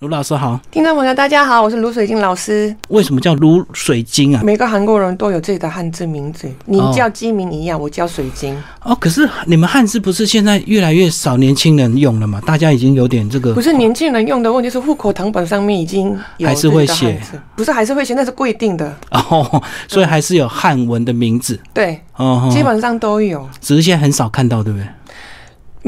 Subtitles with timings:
[0.00, 2.72] 卢老师好，听众朋友大家好，我是卢水晶老师。
[2.90, 4.40] 为什么叫卢水晶啊？
[4.44, 8.56] 每个韩国人都有自己的汉字名字，你叫鸡鸣一样，我叫水晶。
[8.84, 12.40] 哦，可是你们汉字不是现在越来越少年轻人用了吗？
[12.46, 17.20] 大家已经有点这个，不是年轻人用的问题，是户口成本上面已经还是会写，
[17.56, 18.96] 不是还是会写，那是规定的。
[19.10, 21.58] 哦，所以还是有汉文的名字。
[21.74, 24.86] 对，哦，基本上都有，只是现在很少看到，对不对？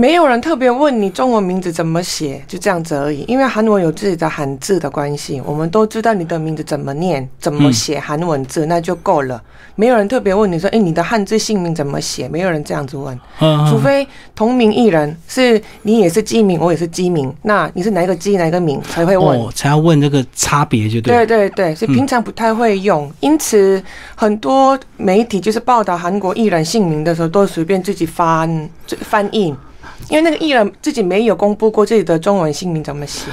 [0.00, 3.22] 没有人特别问你中文名字怎么写，就这样子而已。
[3.28, 9.42] 因为韩文有自己的汉字的关系，我们都知道你的名字怎么念、怎么写韩文字，那就够了。
[9.74, 13.18] 没有人特别问你说：“哎，你的汉字姓名怎么写？”没有人这样子问，
[13.68, 21.14] 除非同名艺人是你也是鸡名，我也是鸡名，那你是哪一个鸡哪一个名才会问，才要问这个差别就对。
[21.14, 23.82] 对对对，所以平常不太会用，因此
[24.14, 28.66] 很多媒体就是报道韩国艺人姓名的时候，都随便自己翻
[29.02, 29.54] 翻译。
[30.08, 33.26] 因为那个艺人自己没有公布过自己的中文姓名怎么写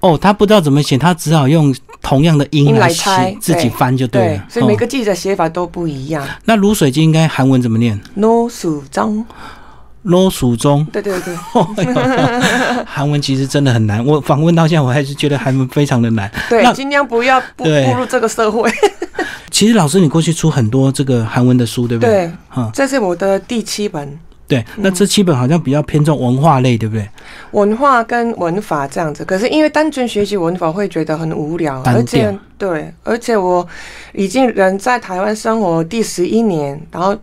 [0.00, 4.44] 哦，他不知道怎么写，他只好用同样的音来猜，自己翻就对了。
[4.48, 6.26] 所以每个记者写法都不一样。
[6.46, 9.22] 那卤水晶应该韩文怎么念？no 蜀中
[10.00, 10.86] ，no 蜀中。
[10.90, 11.36] 对对对，
[12.86, 14.02] 韩文其实真的很难。
[14.06, 16.30] 我访问到现在，我还是觉得韩文非常的难。
[16.48, 18.70] 对，尽量不要步入这个社会。
[19.50, 22.10] 其实老师，你过去出很多这个韩文的书，对不对？
[22.26, 24.18] 对，嗯，这是我的第七本。
[24.50, 27.08] 对，那这七本好像比较偏重文化类，对不对？
[27.52, 33.66] 文化跟文法这样子，可是因为单纯学习文法会觉得很无聊，而且对，而且我
[34.12, 37.16] 已经人在台湾生活第十一年，然后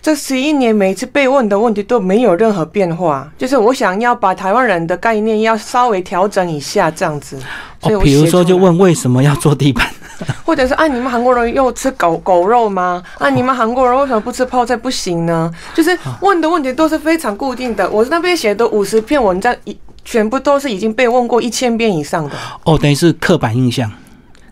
[0.00, 7.38] 这十一年每次被问的问题都没有任何变化，就是我想要把台湾人的概念要稍微调整一下这样子。
[7.82, 9.86] 哦，比如说就问为什么要做地板？
[10.44, 13.02] 或者是啊，你们韩国人又吃狗狗肉吗？
[13.18, 15.50] 啊，你们韩国人为什么不吃泡菜不行呢？
[15.74, 17.88] 就是问的问题都是非常固定的。
[17.90, 22.36] 我那边写的五十篇文章，一全部都是已经被问过一千遍以上的。
[22.64, 23.90] 哦，等于是刻板印象。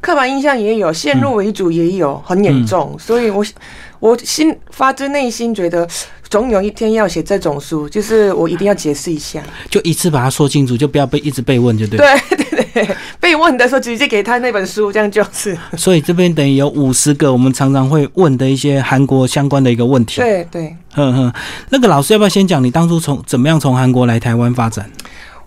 [0.00, 2.96] 刻板印象也有，先入为主也有，很严重。
[2.98, 3.44] 所以我
[3.98, 5.86] 我心发自内心觉得，
[6.30, 11.98] 总有一天要写这种书，就是我一定要解释一下，就一次把它说清楚，就不要被一直被问，就对。
[11.98, 15.58] 对 对对，被问的时候直接给他那本书，这样就是。
[15.76, 20.20] 所以这边等于有五十个我们常常会问的一些韩国相关的一个问题。
[20.20, 21.32] 对对，哼哼，
[21.70, 24.88] 那个老师要不要先讲你当初从怎么样从韩国来台湾发展？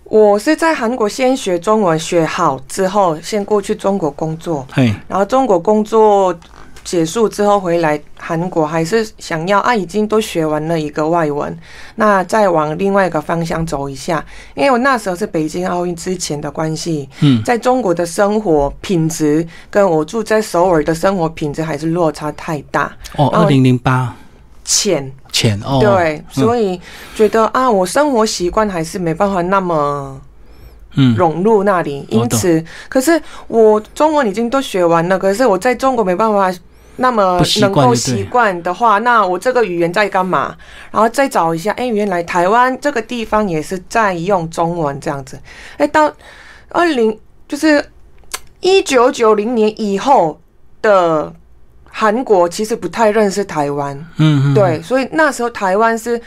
[0.03, 4.67] 我是在韩国先学中文学好之后，先过去中国工作。
[4.71, 6.37] 嘿，然后中国工作
[6.83, 11.57] 结束之后回来韩国，还是想要啊，已经都学完了一个外文，
[11.95, 14.23] 那再往另外一个方向走一下。
[14.55, 22.95] 因为我那时候是北京奥运之前的关系，嗯，在中国的生活品质跟我住在首尔的生活品质还是落差太大。
[23.17, 24.15] 哦，二零零八。
[24.65, 26.79] 浅浅哦，对，所以
[27.13, 30.17] 觉得啊，我生活习惯还是没办法那么
[30.95, 36.49] 嗯融入那里，因此，可是我中文已经都学完了，可是我在中国没办法
[36.97, 40.55] 那么能够习惯的话，那我这个语言在干嘛？
[40.91, 45.39] 然后再找一下，哎，原来台湾这个地方也是在用中文这样子，
[45.77, 46.13] 哎，到
[46.69, 47.83] 二零就是
[48.59, 50.39] 一九九零年以后
[50.81, 51.33] 的。
[51.95, 56.19] 韩国其实不太认识台湾，嗯，对，所以那时候台湾是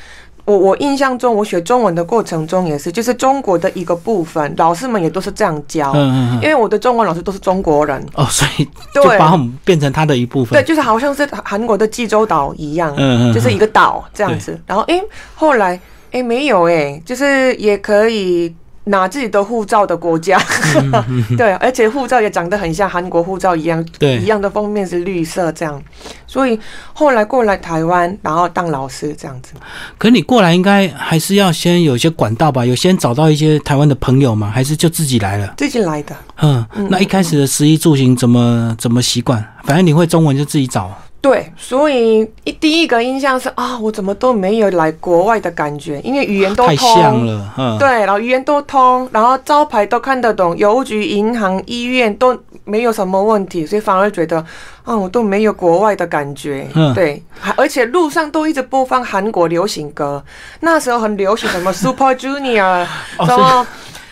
[0.46, 8.64] 我我印象中，我学中文的过程中也是，就是中国的一个部分，老师们也都是这样教，嗯嗯因为我的中文老师都是中国人，哦，所以
[8.94, 14.98] 就把我们变成他的一部分，对，就是好像是韩国的济州岛一样，嗯嗯，就是一个岛这样子，然后哎，
[15.34, 15.78] 后来
[16.12, 18.54] 哎没有哎，就是也可以。
[18.88, 20.40] 拿自己的护照的国家，
[21.36, 25.82] 对，而且护照也长得很像韩国护照一样，对，一样的封面是绿色这样，
[26.26, 26.58] 所以
[26.92, 29.54] 后来过来台湾，然后当老师这样子。
[29.98, 32.64] 可你过来应该还是要先有一些管道吧？
[32.64, 34.50] 有先找到一些台湾的朋友吗？
[34.54, 35.52] 还是就自己来了？
[35.56, 36.14] 自己来的。
[36.40, 39.44] 嗯，那一开始的食衣住行怎么怎么习惯？
[39.64, 40.96] 反正你会中文就自己找。
[41.26, 54.38] 对，所以一第一个印象是啊，我怎么都没有来国外的感觉，因为语言都通，太像了，嗯，对，然后语言都通，然后招牌都看得懂，邮局、银行、医院都没有什么问题，所以反而觉得
[54.84, 57.20] 啊，我都没有国外的感觉，嗯，对，
[57.56, 60.22] 而且路上都一直播放韩国流行歌，
[60.60, 62.86] 那时候很流行什么 Super Junior，
[63.26, 63.66] 什么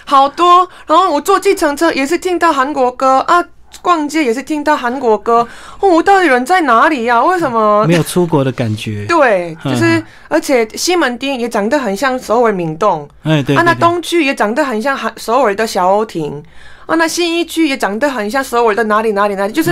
[0.04, 3.44] 好多，然后我坐计程车也是听到韩国歌啊。
[3.84, 5.46] 逛街也是听到韩国歌，
[5.78, 7.22] 我到底人在哪里呀？
[7.22, 7.84] 为什么？
[7.86, 9.04] 没有出国的感觉？
[9.06, 16.42] 对， 就是而且西门町也长得很像首尔明洞，哎对，啊那东区也长得很像韩首尔的小欧亭，
[16.86, 19.70] 啊那新一区也长得很像首尔的哪里哪里哪里，就是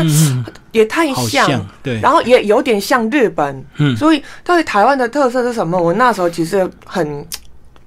[0.72, 1.48] 也太像，
[1.82, 5.80] 对，然后也有点像日本，嗯，所以到底台湾的特色是什么？
[5.80, 7.26] 我那时候其实很。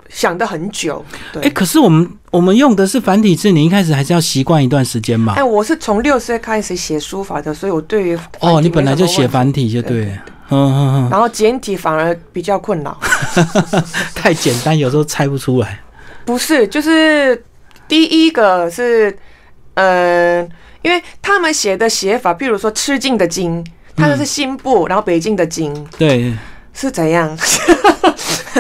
[0.10, 1.04] 想的很久。
[1.42, 5.34] 哎，可是我们我们用的是繁体字，你一开始还是要习惯一段时间嘛？
[5.36, 10.06] 哎，我是从六岁开始写书法的，所以我对于哦，你本来就写繁体就对，
[10.50, 12.98] 嗯嗯嗯，然后简体反而比较困扰，
[14.16, 15.80] 太简单，有时候猜不出来。
[16.26, 17.44] 不是，就是
[17.88, 19.18] 第一个是，
[19.76, 20.48] 嗯，
[20.82, 23.64] 因为他们写的写法，比如说吃进的金，
[23.96, 26.34] 它就是新部，然后北京的京，对。
[26.78, 27.38] 是怎样？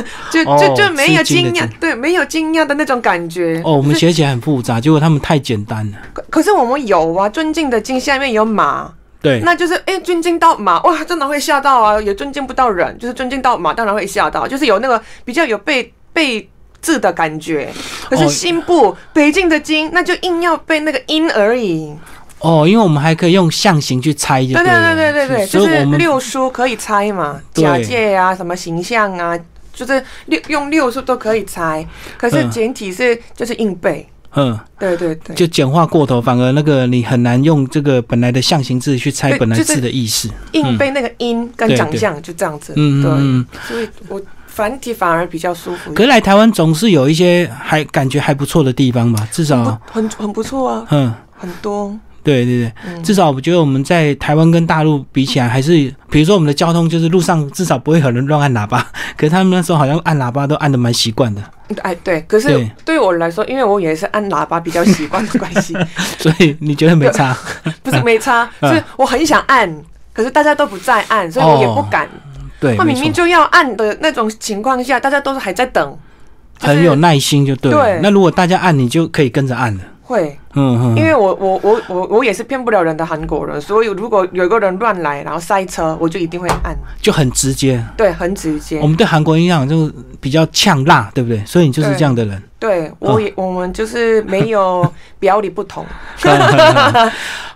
[0.31, 3.61] 就就就没有惊讶，对，没有惊讶的那种感觉。
[3.63, 5.97] 哦，我们写起来很复杂，结果他们太简单了。
[6.13, 12.01] 可可是我们有啊，尊敬的敬下面有马，对，那就是哎，尊敬到马，哇，真的会吓到啊！
[12.01, 16.47] 也尊敬不到人，就是尊敬到马，当然会吓到，就是有那个比较有被被
[16.81, 17.71] 字的感觉。
[18.09, 21.95] 可是新部北京的京，那就硬要背那个音而已。
[22.39, 29.35] 哦，因为我们还可以用象形去猜，就对对对对对对，就是六书可以猜嘛，假借啊，什么形象啊，
[29.75, 31.87] 就是六用六数都可以猜。
[32.17, 45.93] 可是简体是就是硬背，嗯，对对对，就简化过头，反而那个你很难用这个本来的象形字去猜本来字的意思，硬背那个音跟长相就这样子，嗯嗯，所以我繁体反而比较舒服。
[45.93, 49.79] 可是来台湾总是有一些还感觉还不错的地方吧，至少。
[49.91, 51.97] 很很不错啊，嗯，很多。
[52.25, 55.71] 对对对，至少我觉得我们在台湾跟大陆比起来，还是
[56.09, 58.85] 比如说我们的交通，就是路上至少不会有人乱按喇叭。
[59.15, 61.41] 可是他们那时候好像按喇叭都按的蛮习惯的。
[61.83, 65.75] 哎，对，可是对于我来说，因为我也是按喇叭比较习惯的关系，
[66.17, 67.37] 所以你觉得没差？
[67.83, 69.71] 不是没差，是我很想按，
[70.11, 72.09] 可是大家都不在按，所以我也不敢。
[72.59, 75.97] 对，他明明就要按的那种情况下，大家都是还在等，
[76.59, 77.71] 很有耐心就对。
[77.71, 79.83] 对，那如果大家按，你就可以跟着按了。
[80.01, 88.79] 会，嗯，因为我我我我我也是骗不了人的韩国人，所以如果有一个人乱来，然后塞车，我就一定会按，就很直接，对，很直接。
[88.79, 91.43] 我们对韩国人一样，就是比较呛辣，对不对？
[91.45, 92.41] 所以你就是这样的人。
[92.57, 95.85] 对，我也我们就是没有 表里不同。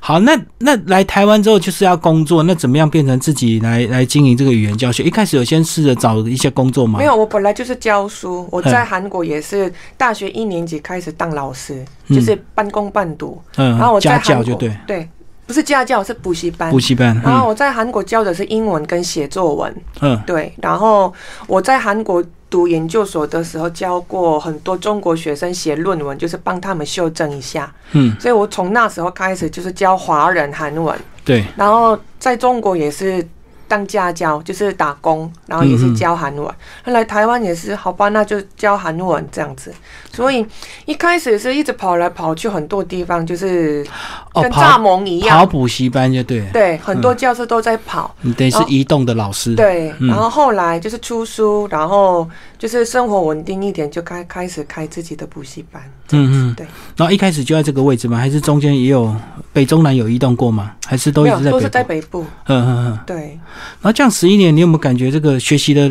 [0.02, 5.04] 好，那那来台湾之后就是要工作，那怎么样变成自己来来经营这个语言教学？
[5.04, 7.00] 一开始有先试着找一些工作吗？
[7.00, 13.42] 没有，我本来就是教书，我在韩国也是大学一年级开始当老师，就是半工半读。
[13.58, 15.10] 嗯，然后我在韩国对对，
[15.50, 17.20] 不是家教是补习班，补习班。
[17.24, 19.76] 然后我在韩国教的是英文跟写作文。
[20.00, 21.12] 嗯，对，然后
[21.48, 22.24] 我在韩国。
[22.52, 27.72] 读研究所的时候教过很多中国学生写论文，就是帮他们修正一下。
[27.92, 30.98] 嗯，所以我从那时候开始就是教华人韩文。
[31.24, 33.24] 对，然后在中国也是。
[33.70, 36.46] 当家教就是打工，然后也是教韩文。
[36.84, 39.74] 后来台湾也是，好吧，那就教韩文这样子。
[40.12, 40.46] 所以
[40.86, 43.86] 一开始是一直跑来跑去很多地方，就是
[44.34, 46.46] 跟蚱蜢一样跑补习班就对。
[46.52, 48.14] 对，很多教室都在跑。
[48.22, 49.56] 你等于是移动的老师。
[49.56, 52.28] 对，然后后来就是出书，然后
[52.60, 55.82] 就是生活稳定一点，就开开始开自己的补习班。
[56.12, 56.68] 嗯嗯，对。
[56.98, 58.18] 然后一开始就在这个位置吗？
[58.18, 59.16] 还是中间也有
[59.54, 60.74] 北中南有移动过吗？
[60.86, 61.52] 还是都一直在？
[61.52, 62.26] 都是在北部。
[62.48, 63.16] 嗯嗯嗯，对。
[63.16, 65.90] 然后这样十一年，你有没有感觉这个学习的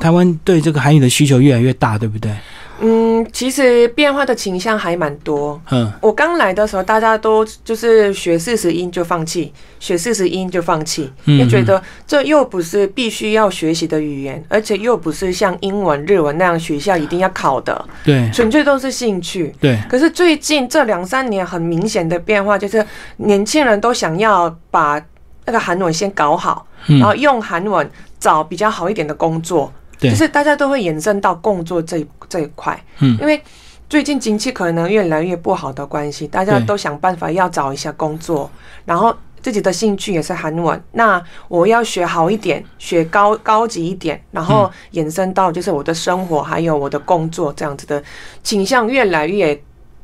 [0.00, 2.32] 台湾对这个韩语的需求越来越大，对不对？
[2.80, 5.60] 嗯，其实变化的倾向还蛮多。
[5.70, 17.84] 嗯，我刚来的时候，大家都就是学四十音就放弃，学四十音就放弃，就觉得这又不是必须要学习的语言，而且又不是像英文、日文那样学校一定要考的。
[18.04, 19.54] 对，纯粹都是兴趣。
[19.60, 19.78] 对。
[19.88, 22.84] 可是最近这两三年很明显的变化，就是
[23.16, 25.02] 年轻人都想要把。
[25.48, 32.78] 那个韩文先搞好，然后用韩文找比较好一点的工作，就是大家都会延伸到工作这这一块。
[33.00, 33.40] 嗯，因为
[33.88, 38.50] 最近经济可能越来越不好的关系，大家都想办法要找一下工作，
[38.84, 48.02] 然后自己的兴趣也是韩文，那我要学好一点，学高高级一点，然后延伸到就是我的生活还有我的工作这样子的
[48.42, 49.58] 倾向越来越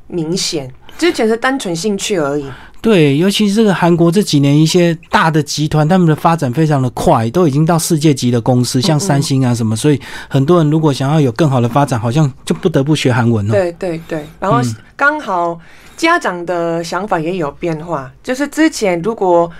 [0.07, 0.73] 明显。
[0.97, 2.49] 之前是单纯兴趣而已。
[2.83, 13.53] 对，尤其是这个韩国这几年一些大的集团，他们的发展非常的快，都已经到世界级的公司，像三星啊什么，所以很多人如果想要有更好的发展，好像就不得不学韩文了。
[13.53, 14.61] 对对对，然后
[14.97, 15.59] 刚好
[15.97, 19.51] 家长的想法也有变化，就是之前如果。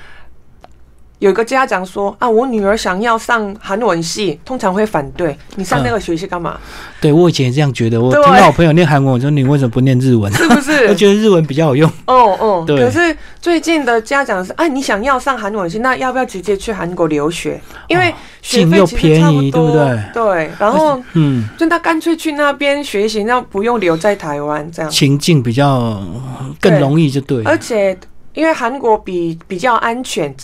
[1.23, 6.59] 有个家长说啊，我女儿想要上韩文系，通常会反对你上那个学系干嘛？
[7.01, 10.31] 对我以前也这样觉得，我听到我朋友念韩文，我说你为什么不念日文？
[10.35, 10.89] 是不是？
[10.89, 11.91] 我觉得日文比较有用。
[12.07, 12.77] 哦哦， 对。
[12.81, 17.61] 可是最近的家长是，哎，你想要上韩文系，那要不要直接去韩国留学？
[17.87, 20.03] 因为学费其实差不多，对不对？
[20.13, 20.51] 对。
[20.59, 24.91] 然后，嗯，就他干脆去那边学习，那不用留在台湾这样。
[24.91, 26.03] 情境比较
[26.61, 27.45] 更容易，就对。
[27.45, 27.97] 而且
[28.35, 30.35] 因为韩国比比较安全。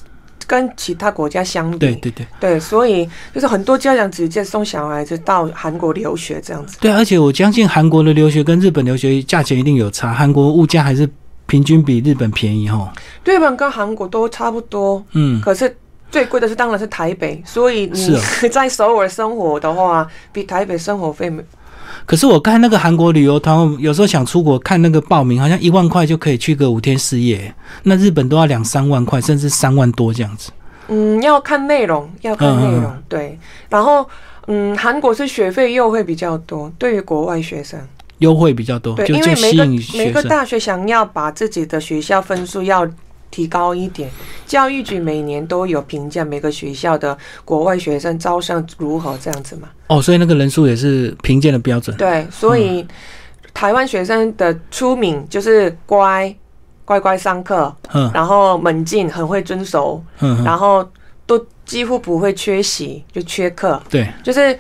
[0.49, 6.79] 跟其他国家相比，对对对对，所以就是很多家长直接送小孩子到韩国留学这样子。
[6.81, 11.07] 对，而且我相信韩国的留学跟日本留学价钱一定有差，韩国物价还是
[11.45, 12.91] 平均比日本便宜哈。
[13.25, 15.77] 日本跟韩国都差不多，嗯，可是
[16.11, 21.31] 最贵的是当然是台北，所以你 在首尔生活的话，比台北生活费。
[22.09, 27.55] 可是我看那个韩国旅游团，有时候想出国看那个报名，好像一万块就可以去个五天四夜。
[27.83, 30.51] 那日本都要两三万块，甚至三万多这样子。
[30.89, 32.91] 嗯，要看内容，要看内容。
[33.11, 33.39] 对，
[33.69, 34.09] 然后
[34.47, 37.79] 嗯，韩国是学费优惠比较多，对于国外学生
[38.21, 38.95] 优惠比较多。
[38.95, 39.67] 对，因为每个
[39.99, 42.89] 每个大学想要把自己的学校分数要。
[43.31, 44.11] 提高一点，
[44.47, 49.69] 教育局每年都有评价每个学校的国外学生招生如何这样子嘛？
[49.89, 51.97] 哦，所以那个人数也是评鉴的标准。
[51.97, 52.87] 对，所以
[53.55, 56.35] 台湾学生的出名就是乖，
[56.85, 60.89] 乖乖上课，嗯，然后门禁，很会遵守，嗯，然后
[61.27, 63.83] 都几乎不会缺席，就缺课。
[63.91, 64.59] 对，就是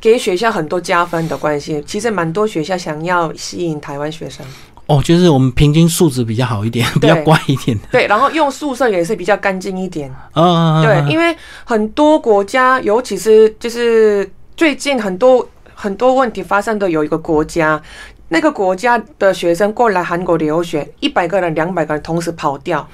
[0.00, 1.82] 给学校很多加分的关系。
[1.86, 4.44] 其实蛮多学校想要吸引台湾学生。
[4.88, 7.78] 哦，就是我们平均素质比较好一点，比较乖一点。
[7.92, 10.10] 对，然后用宿舍也是比较干净一点。
[10.34, 17.80] 嗯，对，因为很多国家，尤其是就是最近很多很多问题发生的有一个国家，
[18.28, 22.88] 那个国家的学生过来韩国留学，一百个人、两百个人同时跑掉，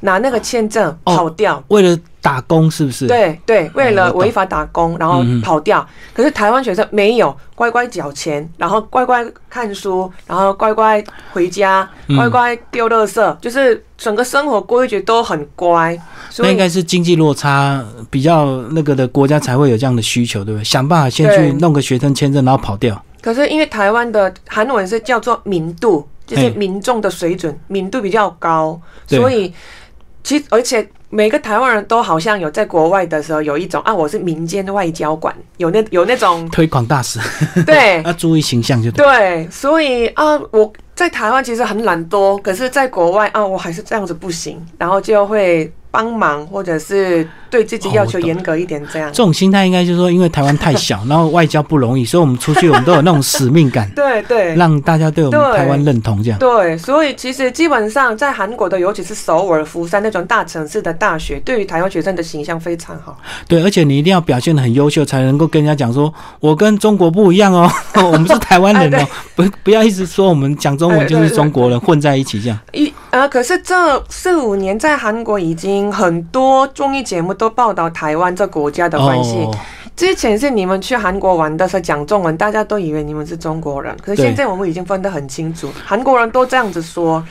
[0.00, 1.98] 拿那个签证跑掉，为了。
[2.28, 3.06] 打工是不是？
[3.06, 5.86] 对对，为了违法打工，然后跑掉。
[6.12, 15.98] 可是台湾学生没有乖乖缴钱，然后乖乖看书，然后乖乖回家，乖乖丢垃圾，就是整个生活规矩都很乖。
[16.36, 20.64] 那应该是经济落差比较那个的国家才会有这样的需求，对不对？
[20.64, 23.02] 想办法先去弄个学生签证，然后跑掉。
[23.22, 29.50] 可是因为台湾的韩文是叫做民度，就是民众的水准，民度比较高，所以
[30.22, 30.86] 其而且。
[31.10, 37.18] 每个台湾人都好像有在国外的时候有一种啊，我是民间的外交官，有那有那种 推广大使，
[37.64, 39.48] 对， 要注意形象就对。
[39.50, 45.72] 所以啊，我在台湾其实很懒惰，可是在国外啊，我还是这样子不行，然后就会。
[45.90, 49.10] 帮忙，或者是对自己要求严格一点，这样。
[49.12, 53.90] 这种心态应该就是说，因为台湾太小， 然后外交不容易，所以我们出去我们都有那种使命感。
[53.96, 56.38] 对对，让大家对我们台湾认同这样。
[56.38, 63.16] 对，所以其实基本上在韩国的，尤其是首尔、釜山那种大城市的大学，对于台湾学生的形象非常好。
[63.46, 72.58] 对，而且你一定要表现的很优秀，才能够跟人家讲说，我跟中国不一样哦， 我们是台湾人哦， 不不要一直说我们讲中文就是中国人混在一起这样。
[72.72, 73.74] 一呃，可是这
[74.10, 75.78] 四五年在韩国已经。
[75.92, 79.48] 很多综艺节目都报道台湾这国家的关系。
[79.96, 83.96] 之前是你们去韩国玩的时候讲中文，大家都以为你们是中国人。
[84.02, 87.24] 可是现在我们已经分得很清楚，韩国人都这样子说。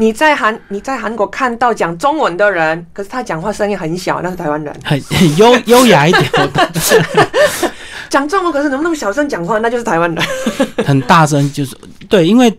[0.00, 6.24] 你在韩你在韩国看到讲中文的人，可是他讲话声音很小，那是台湾人， 很优优雅一点。
[8.08, 10.24] 讲中文可是能不能那么小声讲话，那就是台湾人。
[10.86, 11.76] 很大声就是
[12.08, 12.56] 对，因为。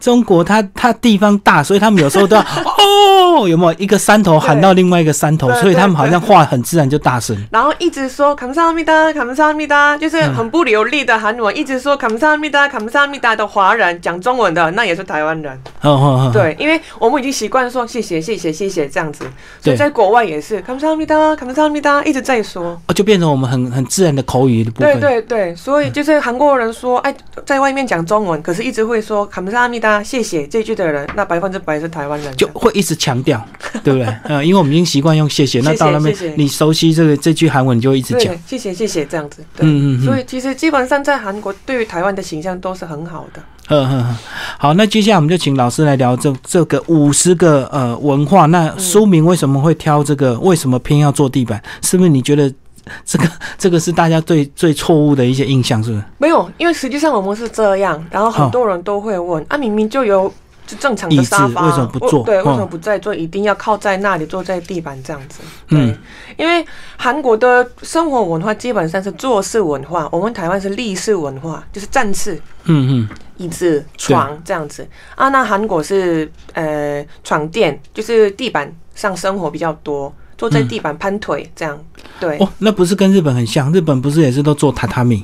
[0.00, 2.42] 中国它它地方大，所以他们有时候都要
[3.36, 15.52] 哦，有没有一个山头喊到另外一个山头，所以他们好像话很自然就大声，然后一直说卡姆萨米达卡姆萨米达，就是很不流利的韩文，一直说卡姆萨米达卡姆萨米达的华人讲中文的那也是台湾人，
[15.82, 19.24] 哦哦对，因为我们已经习惯说谢谢谢谢谢谢这样子，
[19.60, 27.14] 所以在国外也是卡姆萨米达卡姆萨米达一直在说，哦，就变成我们很很自然的口语的部分，对对对，所以就是韩国人说哎，
[27.44, 29.89] 在外面讲中文，可是一直会说卡姆萨米达。
[30.04, 33.42] 谢谢这句的人，那百分之百是台湾人，就会一直强调，
[33.82, 34.06] 对不对？
[34.24, 39.42] 呃，因为我们已经习惯用谢谢，那到那边你熟悉这个这句韩文，你就一直讲谢谢谢谢这样子。
[39.58, 40.04] 嗯嗯。
[40.04, 43.42] 所以其实基本上在韩国，对于台湾的形象都是很好的。
[43.70, 44.16] 嗯嗯。
[44.58, 48.46] 好，那接下来我们就请老师来聊这这个五十个呃文化。
[48.46, 50.38] 那书名为什么会挑这个？
[50.40, 51.62] 为什么偏要做地板？
[51.82, 52.52] 是不是你觉得？
[53.04, 56.04] 这个这个是大家最最错误的一些印象，是不是？
[56.18, 60.32] 没有，因为实际上我们是这样，然后很多人都会问啊，明明就有
[60.66, 62.24] 就正常的沙发，为什么不坐？
[62.24, 63.14] 对，为什么不在坐？
[63.14, 65.40] 一定要靠在那里，坐在地板这样子？
[65.68, 65.96] 嗯，
[66.36, 66.64] 因为
[66.96, 75.28] 韩国的生活文化基本上是坐式文化，我们台湾是立式文化，就是站式，嗯嗯，椅子、床这样子啊。
[75.28, 80.12] 那韩国是呃床垫，就是地板上生活比较多。
[80.40, 81.78] 坐在地板攀腿这样，
[82.18, 83.70] 对哦，那不是跟日本很像？
[83.74, 85.22] 日本不是也是都做榻榻米？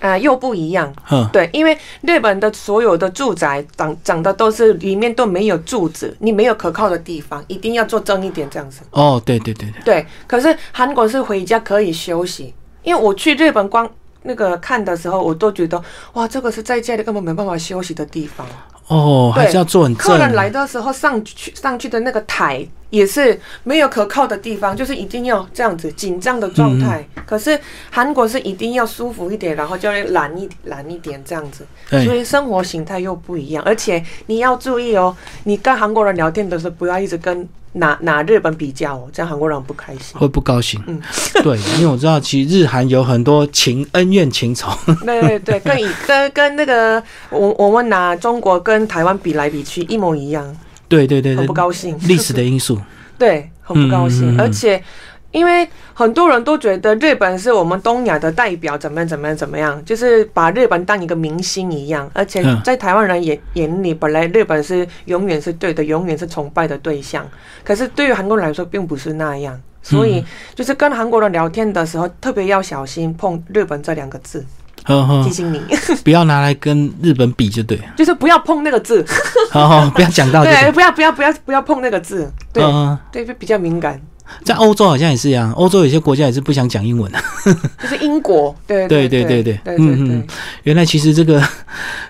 [0.00, 0.92] 啊，又不一样。
[1.08, 8.80] 嗯，对，因为日本的所有的住宅长长的都是里面都没有柱子，你没有可靠的地方，一定要坐正一点这样子。
[8.90, 9.82] 哦，对对对对。
[9.84, 13.88] 对，可是韩国是回家可以休息，因为我去日本光
[14.22, 15.80] 那个看的时候，我都觉得
[16.14, 18.44] 哇，这个是在家里根本没办法休息的地方。
[18.88, 20.06] 哦，还是要坐很正。
[20.06, 27.06] 客人来的时候上去上去的那个台也是没有可靠的地方，就是一定要这样子紧张的状态。
[27.26, 27.58] 可是
[27.90, 31.66] 韩国是一定要舒服一点，然后就要懒一懒一点这样子。
[32.04, 37.48] 所以生活形态又不一样，而且你要注意哦，你跟韩国人聊天的时候不要一直跟。
[37.76, 40.82] 拿拿日本比较，这样韩国人不开心，会不高兴。
[40.86, 41.00] 嗯，
[41.42, 44.70] 对，因为我知道其实日韩有很多情恩怨情仇。
[45.04, 50.56] 对对对，跟跟跟那个我我们拿中国跟台湾比来比去一模一样。
[50.88, 51.98] 对对对，很不高兴。
[52.02, 52.78] 历史的因素。
[53.18, 54.82] 对，很不高兴，而且。
[55.36, 62.10] 因为很多人都觉得日本是我们东亚的代表，怎么样怎么样怎么样，就是把日本当一个明星一样。
[62.14, 67.28] 而且在台湾人眼眼里，本来日本是永远是对的，永远是崇拜的对象。
[67.62, 69.60] 可是对于韩国人来说，并不是那样。
[69.82, 70.24] 所以
[70.54, 74.42] 就是跟韩国人聊天的时候，特别要小心碰日本这两个字。
[75.22, 75.60] 提醒你，
[76.02, 77.78] 不要拿来跟日本比，就对。
[77.96, 79.04] 就是不要碰那个字。
[79.50, 80.42] 好，不要讲到。
[80.46, 82.32] 对，不要不要不要不要碰那个字。
[82.52, 82.64] 对，
[83.12, 84.00] 对，比较敏感。
[84.44, 87.18] 在欧洲好像也是一样，欧洲有些国家也是不想讲英文的。
[87.82, 90.26] 就是英国，对对对对对，嗯嗯，
[90.64, 91.42] 原来其实这个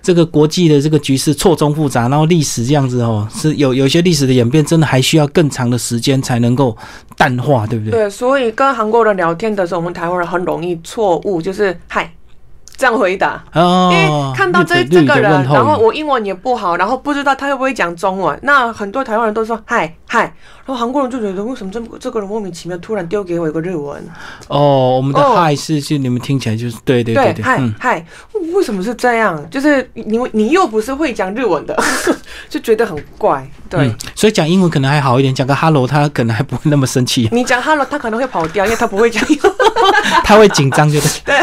[0.03, 6.77] 这个国际的这个局势错综复杂，然后历史这样子哦，是有有些历史的演变，真的还需要更长的时间才能够
[7.17, 7.93] 淡化，对不对？
[7.93, 12.11] 对，所以跟韩国人聊天的时候，我们台湾人很容易错误，就是嗨。
[12.77, 18.39] 这样回答，因为看到这这个人，然后我英文也不好，然后不知道他会不会讲中文。
[18.43, 20.21] 那很多台湾人都说嗨嗨，
[20.65, 24.03] 然后韩国人就觉得为什么这这个人莫名其妙突然丢给我一个日文？
[24.49, 28.07] 哦，我们的嗨是是你们听起来就是对对对对嗨嗨，
[28.55, 29.49] 为什么是这样？
[29.51, 31.75] 就是你你又不是会讲日文的，
[32.51, 33.49] 就觉得很怪。
[33.71, 37.29] 对，所以讲英文可能还好一点，讲个 hello 他可能还不会那么生气。
[37.33, 39.53] 你讲 hello 他可能会跑掉，因为他不会讲英文，
[40.25, 41.35] 他会紧张，就 对。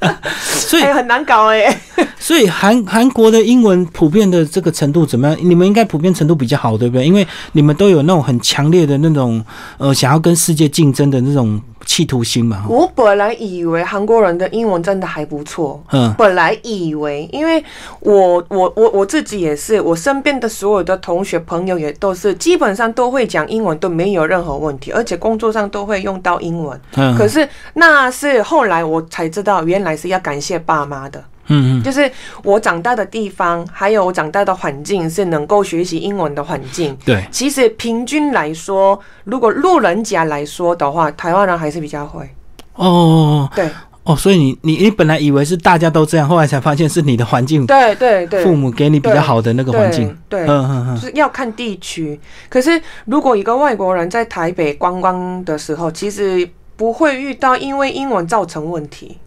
[0.00, 0.14] 对。
[0.54, 1.80] 所以很难搞哎。
[2.18, 5.36] 所以韩韩国的英文普遍的这个程度怎么样？
[5.42, 7.06] 你们应该普遍程度比较好，对不对？
[7.06, 9.44] 因为你们都有那种很强烈的那种
[9.78, 11.60] 呃，想要跟世界竞争的那种。
[11.84, 17.62] 企图心嘛，我本来以为韩国人的英文真的还不错，嗯，本来以为，因为
[18.00, 31.22] 我我我我自己也是，我身边的所有的同学朋友也都是基本上都会讲英文，都没有任何问题，而且工作上都会用到英文，嗯，可是那是后来我才知道，原来是要感谢爸妈的。
[31.48, 32.10] 嗯嗯，就是
[32.42, 36.96] 我长大的地方，还有我长大的环境是能够学习英文的环境。
[37.04, 42.28] 对，其实平均来说，如果路人甲来说的话，台湾人还是比较会。
[42.74, 43.68] 哦，对，
[44.04, 47.66] 哦，所以你你你本来以为是大家都这样，后来才发现是你的环境。
[47.66, 50.16] 对对对，父母给你比较好的那个环境。
[50.28, 52.18] 对，嗯嗯嗯，就是要看地区。
[52.48, 59.18] 可是如果一个外国人在台北观光的时候，其实不会遇到因为英文造成问题。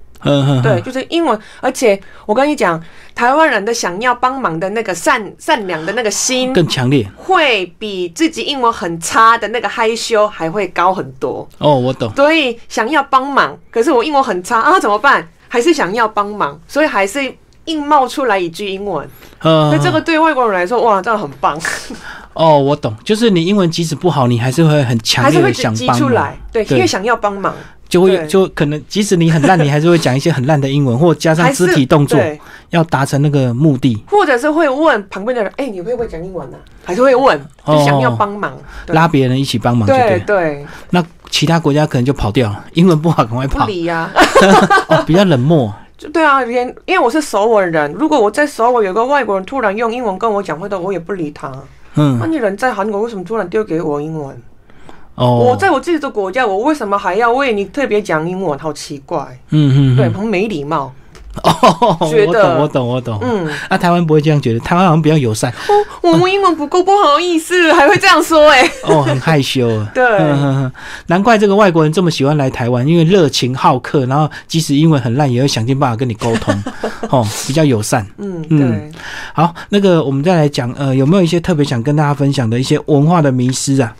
[0.61, 2.81] 对，就是英文，而且我跟你讲，
[3.15, 11.47] 台湾人的想要帮忙的那个善善良的那个心更强烈，会比自己英文很差的那个害羞还会高很多。
[11.57, 12.11] 哦，我懂。
[12.15, 15.27] 所以想要帮忙，可是我英文很差啊，怎么办？
[15.47, 17.33] 还是想要帮忙，所以还是
[17.65, 19.07] 硬冒出来一句英文。
[19.41, 21.57] 那这个对外国人来说，哇，真的很棒。
[22.33, 27.55] 哦，我懂，就是你英文即使不好，你还是会很强烈的想帮忙，对，因为想要帮忙。
[27.87, 32.19] 就会就可能，即使你很烂，你还是会讲一些很烂的英文，或加上肢体动作，
[32.69, 34.01] 要达成那个目的。
[34.07, 39.87] 或者是会问旁边的人：“哎，你会不会讲英文呢？”还是会问，就想要帮忙，拉别人一起帮忙。
[39.87, 40.65] 对对。
[40.89, 43.65] 那其他国家可能就跑掉了，英文不好，赶快跑。
[43.65, 44.09] 不理呀。
[44.87, 45.73] 哦，比较冷漠。
[45.97, 51.51] 就对啊，连因为我是首尔人，如果我在首尔有个外国人突然用英文跟我讲话的，我也不理他。
[51.95, 52.17] 嗯。
[52.19, 54.35] 那你人在韩国，为什么突然丢给我英文？
[55.25, 58.57] 我在我自己的国家，我为什么还要为你特别讲英文？
[58.59, 60.93] 好奇怪，嗯嗯，对，很没礼貌。
[61.43, 63.19] 哦，我懂，我懂，我懂。
[63.21, 65.51] 嗯，那台湾不会这样觉得，台湾好像比较友善。
[65.51, 68.67] 哦，我们英文不够，不好意思，还会这样说哎。
[68.83, 69.69] 哦，很害羞。
[69.93, 70.03] 对，
[71.05, 76.55] 难怪这个外国人这么喜欢来台湾，因为热情好客，然后即使英文很烂，也会想尽办法跟你沟通。
[77.09, 78.03] 哦，比较友善。
[78.17, 78.91] 嗯嗯。
[79.33, 83.95] 好，那个我们再来讲，呃，有没有一些特别想跟大家分享的一些文化的迷失啊？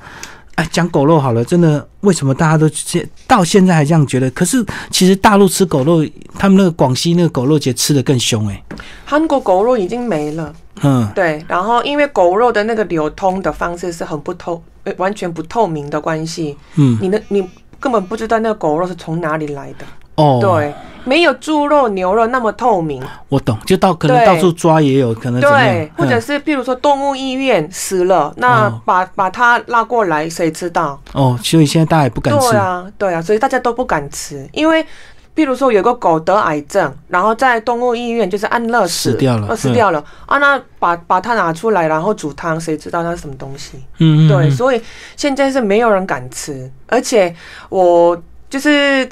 [0.57, 4.29] 哎，讲狗肉好了，真的，为什么大家都现到现在还这样觉得？
[4.31, 8.63] 可是其实大陆吃狗肉，他们那个广西那个狗肉节吃的更凶哎。
[9.05, 11.45] 韩国狗肉已经没了，嗯，对。
[11.47, 14.59] 然后因为狗肉的那个流通的方式是很不透，
[14.97, 17.47] 完全不透明的关系，嗯，你的你
[17.79, 19.85] 根本不知道那个狗肉是从哪里来的。
[20.15, 20.73] 哦，对，
[21.07, 23.01] 没有猪肉、牛肉那么透明。
[23.29, 25.39] 我懂，就到可能到处抓也有可能。
[25.39, 31.01] 对，或者是譬如说动物医院死了，那把把它拉过来，谁知道？
[31.13, 32.49] 哦，所以现在大家也不敢吃。
[32.49, 34.85] 对啊，对啊，所以大家都不敢吃，因为
[35.33, 43.77] 比如说有个狗得癌症，然后在动物医院就是安乐死死掉了，死掉了啊，那把把它拿出来，然后煮汤，谁知道它是什么东西？
[43.99, 44.81] 嗯嗯，对，所以
[45.15, 47.33] 现在是没有人敢吃，而且
[47.69, 49.07] 我就是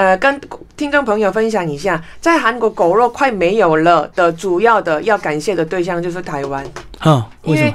[0.00, 0.40] 呃跟
[0.78, 6.64] 听众朋友分享一下，在韩国狗肉快没有了的主要的要感谢的对象就是台湾，
[7.04, 7.72] 嗯，为什么？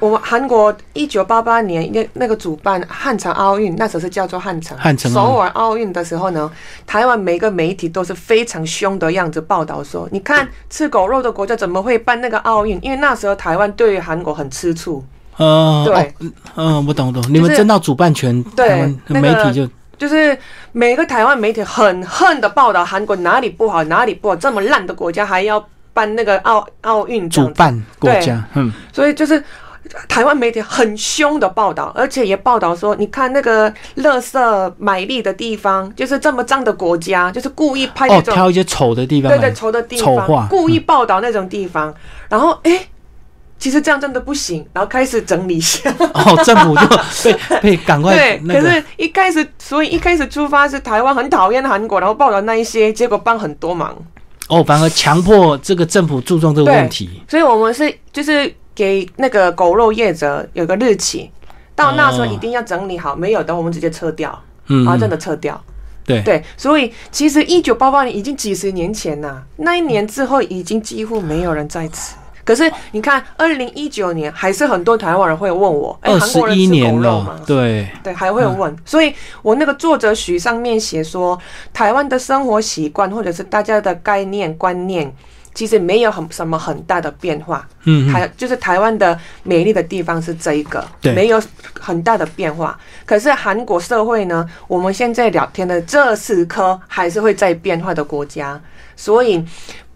[0.00, 4.76] 我们韩国一九八八年那那个主办汉城奥运，那时候是叫做汉城。
[4.76, 5.12] 汉城。
[5.12, 6.50] 首尔奥运的时候呢，
[6.84, 12.76] 台湾每个媒体都是非常凶的样子报道说，你看吃狗肉的国家怎么会办那个奥运？
[12.82, 15.04] 因为那时候台湾对于韩国很吃醋。
[15.38, 16.12] 嗯，对，
[16.56, 17.22] 嗯，我懂我懂。
[17.32, 20.38] 你们争到主办权，台湾媒体就就是
[20.72, 29.42] 每个台湾媒体很恨的报道韩国哪里不好哪里不好，这么烂的国家还要办那个奥奥运主办国家，嗯，所以就是。
[30.06, 41.94] 台湾媒体很凶的报道，而且也报道说，你看那个垃圾买力的地方，就是这么脏的国家，就是故意拍那种挑一些丑的地方，对对，丑的地方，故意报道那种地方。
[42.28, 42.86] 然后，哎，
[43.58, 45.92] 其实这样真的不行，然后开始整理一下。
[45.98, 46.86] 哦，政府就
[47.24, 53.96] 被 被赶快对，可是一开始，所以一开始出发是台湾很讨厌韩国，然后报道那一些，结果帮很多忙。
[54.48, 57.22] 哦，反而强迫这个政府注重这个问题。
[57.28, 58.54] 所以我们是就是。
[58.78, 61.28] 给那个狗肉业者有个日期，
[61.74, 65.60] 到那时候一定要整理好，没有的我们直接撤掉，嗯然后真的撤掉。
[66.06, 72.14] 对对，所以其实一九八八年已经几十年前了，那一年之后已经几乎没有人在吃。
[72.48, 77.38] 可是你看，二零一九年还是很多台湾人会问我，哎，韩国人吃狗肉吗？
[77.46, 78.74] 对对，还会问。
[78.86, 81.38] 所以我那个作者许上面写说，
[81.74, 85.14] 台湾的生活习惯或者是大家的概念观念。
[85.54, 91.42] 其实没有很什么很大的变化，嗯，台就是台湾的美丽的地方是这一个，没有
[91.80, 92.78] 很大的变化。
[93.04, 98.60] 可是韩国社会呢，我们现在聊天的这四颗还是会在变化的国家，
[98.94, 99.44] 所以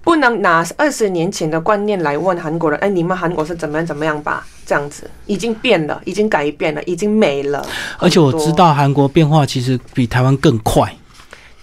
[0.02, 4.44] 不能拿二十年前的观念来问韩国人，哎，你们韩国是怎么样怎么样吧？
[4.66, 7.64] 这样子已经变了，已经改变了，已经没了。
[7.98, 10.92] 而且我知道韩国变化其实比台湾更快，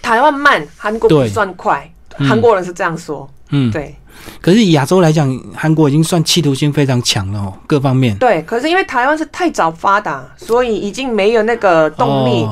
[0.02, 3.28] 台湾慢，韩国不算快，韩国人是这样说。
[3.50, 3.94] 嗯，对。
[4.40, 8.14] 可是亚洲来讲，韩国已经算企图心非常强了哦，各方面。
[8.18, 12.46] 对，可是因为台湾是太早发达，所以已经没有那个动力，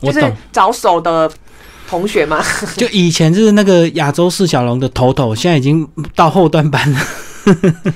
[0.00, 1.30] 就是早手的
[1.92, 2.42] 同学嘛。
[2.78, 6.98] 就以前就是那个亚洲四小龙的头头，现在已经到后段班了。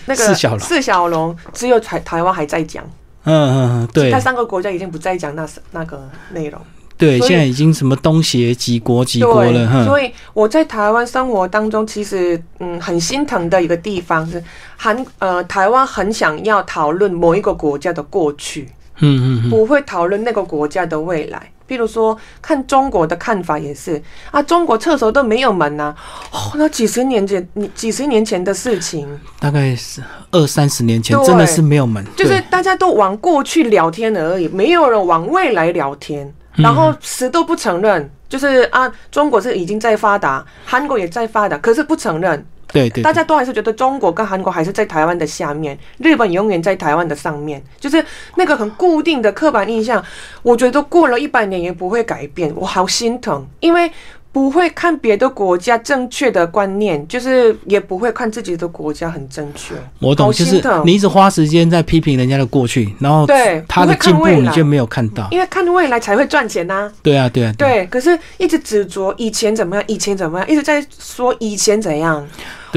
[0.04, 2.84] 那个 四小龙，四小龙只有台台湾还在讲。
[3.24, 4.10] 嗯嗯嗯，对。
[4.10, 6.60] 他三个国家已经不再讲那那个内容。
[6.98, 9.82] 对，现在已经什么东协几国几国了哈。
[9.86, 14.42] 所以我在台湾生活当中，其实嗯很心疼的一个地方是
[14.76, 18.68] 韩呃台湾很想要讨论某一个国家的过去，
[19.00, 21.50] 嗯嗯，不会讨论那个国家的未来。
[21.66, 24.00] 比如说看中国的看法也是
[24.30, 25.94] 啊，中国厕所都没有门呐，
[26.30, 36.32] 哦，那几十年前你几十年前的事情，大概是二三十年前，真的是没有门，就是大家都往过去聊天而已，没有人往未来聊天。
[36.56, 42.46] 然后死都不承认，就是啊，中国是已经在发达，韩国也在发达，可是不承认。
[42.72, 48.04] 对对，大家都还是觉得中国跟韩国还是在台湾的下面，日本永远在台湾的上面，就是
[48.36, 50.04] 那个很固定的刻板印象。
[50.42, 53.90] 我觉得过了一百年也不会改变，我好心疼，因为。
[54.36, 59.74] 不会看别的国家正确的观念，就是也不会看自己的国家很正确。
[59.98, 65.26] 我懂，就是你一直花时间在批评人家的过去，然后对他的进步你就没有看到。
[65.30, 66.92] 因为看未来才会赚钱呐。
[67.02, 67.86] 对啊，对啊，对。
[67.86, 72.22] 可是一直执着以前怎么样，以前怎么样，一直在说以前怎样。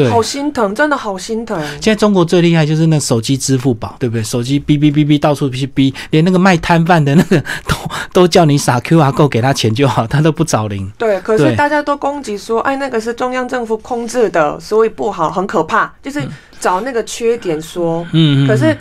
[0.10, 1.60] 好心疼，真的好心疼。
[1.82, 4.24] 现在中国最厉害就是那手机支付宝，对不对？
[4.24, 7.76] 手机哔哔哔哔到处哔哔，连那个卖摊贩的那个 都
[8.14, 10.90] 都叫你撒 Q R 够给他钱就好，他都不找零。
[10.98, 16.26] 对，可是大家都攻击说，哎，那个是中央政府控制的，所以不好，很可怕，就是
[16.60, 18.06] 找那个缺点说。
[18.14, 18.48] 嗯嗯。
[18.48, 18.78] 可是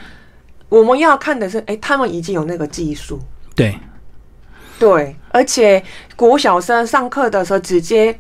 [0.68, 3.18] 我们要看的是，哎，他们已经有那个技术。
[3.55, 3.77] 对。
[4.79, 5.83] 对，而且
[6.14, 8.16] 国小生上课的时候直接。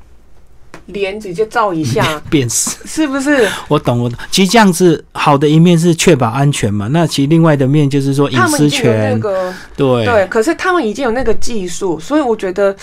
[0.88, 3.48] 脸直接照一下， 辨识是不是？
[3.68, 4.18] 我懂，我懂。
[4.30, 9.12] 其实这样子好的一面是确保安全嘛，那其实另外的面就是说隐私权。
[9.12, 10.04] 那个对。
[10.04, 12.74] 对，可是他们已经有那个技术，所以我觉得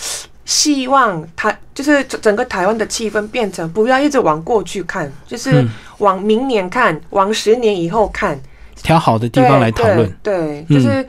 [0.44, 5.66] 希望台就是整个台湾的气氛变成不要一直往过去看，就是
[5.98, 8.40] 往明年看，往十年以后看，
[8.82, 10.10] 挑好的地方来讨论。
[10.22, 11.04] 对，就是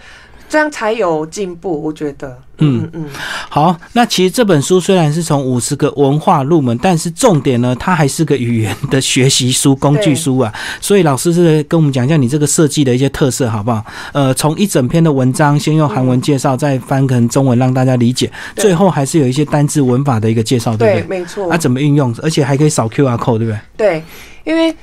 [0.50, 2.38] 这样才有进步，我觉得。
[2.60, 3.06] 嗯嗯，
[3.50, 10.52] 好，那其实这本书虽然是从五十个文化入门，但是重点呢，它还是个语言的学习书、工具书啊。
[10.82, 13.86] 所以老师是跟我们讲一下你这个设计的一些特色，好不好？
[14.12, 21.20] 呃，从一整篇的文章，先用韩文介绍，再翻成中文让大家理解，最后还是有一些单字文法的一个介绍，对不对？
[21.20, 21.46] 没错。
[21.48, 22.12] 那怎么运用？
[22.24, 23.60] 而且还可以扫 Q R code，对不对？
[23.78, 24.04] 对，
[24.46, 24.76] 因为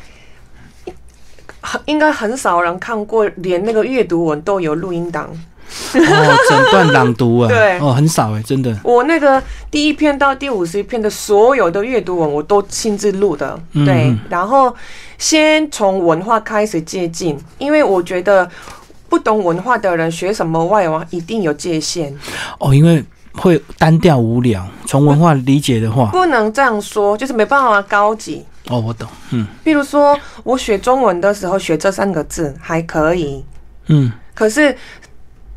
[1.60, 5.28] 很应该很少人看过，连那个阅读文都有录音档。
[6.00, 8.76] 哦，整段朗读啊，对，哦，很少哎，真的。
[8.82, 14.14] 我那个第一篇到第五十篇的所有的阅读文，我都亲自录的，对。
[14.28, 14.74] 然后
[15.18, 18.48] 先从文化开始接近，因为我觉得
[19.08, 22.14] 不懂文化的人学什么外文一定有界限。
[22.58, 23.04] 哦，因为
[23.34, 24.66] 会单调无聊。
[24.86, 28.44] 从文化理解的话，不能这样说，就是没办法高级。
[28.68, 29.46] 哦，我懂，嗯。
[29.62, 33.44] 比如说我学中文的时候学这三个字还可以，
[33.86, 34.76] 嗯，可是。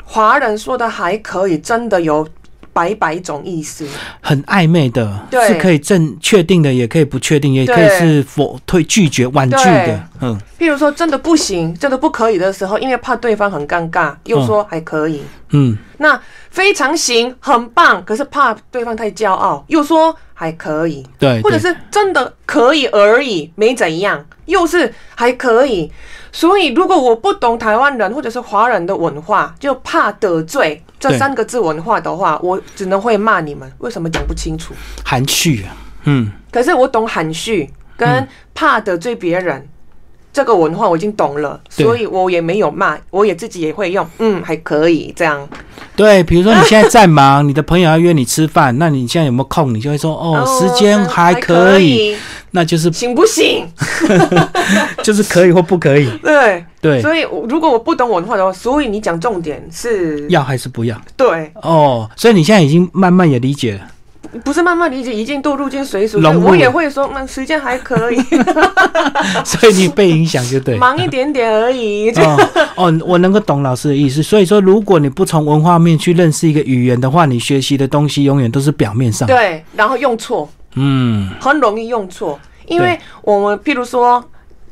[0.10, 2.28] 华人说的还可以，真的有
[2.72, 3.86] 百百种意思，
[4.22, 10.04] 很暧昧的，是可以正确定的，也可以不确定，也可以是否退拒绝婉拒的。
[10.22, 15.22] 嗯，譬如说真的不行，真的不可以的时候，因为怕对方很尴尬，又说还可以。
[15.50, 21.06] 嗯，那非常行，很棒，可是怕对方太骄傲，又说还可以。
[21.20, 25.92] 对，或者是真的可以而已，没怎样，又是还可以。
[26.32, 36.32] 所以，如果我不懂台湾人或者是华人的文化，就怕得罪这三个字文化的话，我只能会骂你们为什么讲不清楚，含蓄啊，嗯。
[36.52, 39.68] 可是我懂含蓄跟怕得罪别人
[40.34, 45.48] 这个文化，我已经懂了，所以我也没有骂，我也自己也会用，嗯，还可以这样。
[45.96, 49.74] 对，比如说你现在在忙，你的朋友要约你吃饭，那你现在有没有空？
[49.74, 52.16] 你就会说哦，时间还可以。
[52.58, 53.68] 那就是行不行？
[55.04, 56.10] 就是可以或不可以。
[56.24, 61.00] 对对，所以如果我不懂文化的话，所以你讲重点是要还是不要？
[61.16, 63.82] 对哦，所以你现在已经慢慢也理解了。
[64.44, 66.20] 不是慢慢理解，已经都入进随俗。
[66.20, 68.18] 我也会说，那时间还可以。
[69.46, 72.12] 所以你被影响就对， 忙一点点而已。
[72.76, 74.24] 哦，我能够懂老师的意思。
[74.24, 79.28] 所以说，如果你不从文化面去认识一个语言的话，你学习的东西永远都是表面上。
[79.28, 80.50] 对，然后用错。
[80.76, 84.24] 嗯，很容易用错，因为我们譬如说，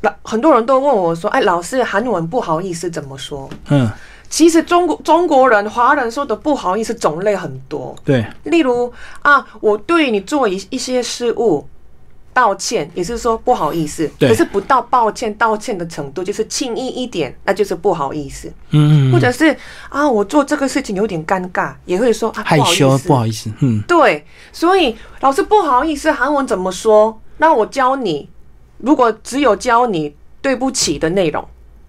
[0.02, 3.88] 老很多人都问我说：“哎，老师，韩文不好意思怎么说？”嗯，
[4.28, 7.96] 其实中国中国人、华人说的不好意思种类很多。
[8.04, 11.66] 对，例如啊，我对你做一一些失误。
[12.36, 18.52] 道歉也是说不好意思，可是不到抱歉道歉的程度，就是轻易一点，那就是不好意思。
[18.72, 19.56] 嗯，或者是
[19.88, 23.50] 啊，我做这个事情有点尴尬，也会说害羞，不好意思。
[23.60, 24.22] 嗯，对，
[24.52, 27.18] 所以老师不好意思，韩文怎么说？
[27.38, 28.28] 那我教你，
[28.76, 31.42] 如果只有教你对不起的内容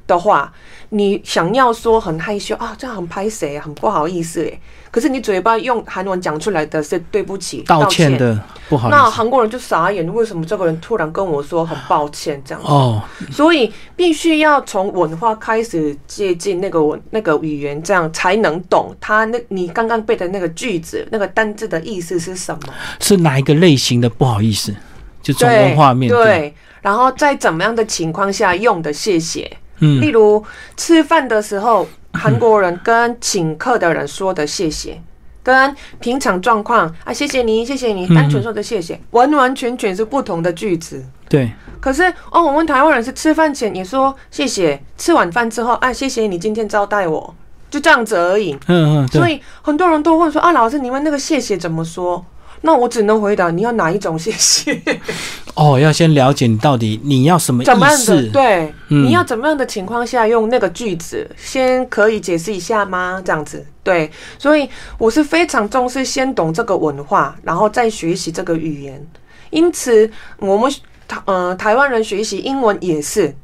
[0.07, 0.53] 的话，
[0.91, 4.57] 你想要说很害羞啊，这样很拍谁，很不好意思哎。
[4.91, 8.89] 可是你嘴巴用韩文讲出来的是对不起，道歉的不好。
[8.89, 12.63] 那韩国人就傻眼，为什么这个人突然跟我说很抱歉这样？
[12.63, 22.73] 哦，所以必须要从文化开始接近那个文那个语言，这样才能懂他那你刚刚背的那个句子那个单字的意思是什么？
[22.99, 24.73] 是哪一个类型的不好意思？
[25.21, 29.57] 就从文化面对，然后在怎么样的情况下用的谢谢？
[29.79, 30.43] 嗯，例如
[30.75, 31.87] 吃饭的时候。
[32.13, 35.01] 韩国人跟请客的人说的谢谢，
[35.43, 41.03] 跟平常状况啊，谢谢你，谢谢你，单纯说的谢谢，完完全全是不同的句子。
[41.29, 41.51] 对。
[41.79, 47.35] 可是哦，我们台湾人是吃饭前也说谢谢，吃晚饭之后啊，谢谢你今天招待我，
[47.69, 48.57] 就这样子而已。
[48.67, 49.07] 嗯嗯。
[49.09, 52.25] 所以很多人都问说啊，老师，你们那个谢谢怎么说？
[52.61, 54.81] 那我只能回答你要哪一种谢谢？
[55.55, 57.65] 哦，要先了解你到底你要什么意
[57.95, 58.29] 思？
[58.29, 61.27] 对，你要怎么样的情况下用那个句子？
[61.35, 63.21] 先可以解释一下吗？
[63.25, 69.03] 这样子，对，所以我是非常重视先懂这个文化，然后再学习这个语言。
[69.49, 70.71] 因此，我们
[71.07, 73.35] 台呃台湾人学习英文也是，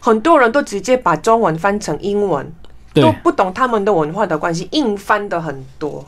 [0.00, 2.50] 很多人都直接把中文翻成英文，
[2.94, 6.04] 都不懂他们的文化的关系，硬翻的很多。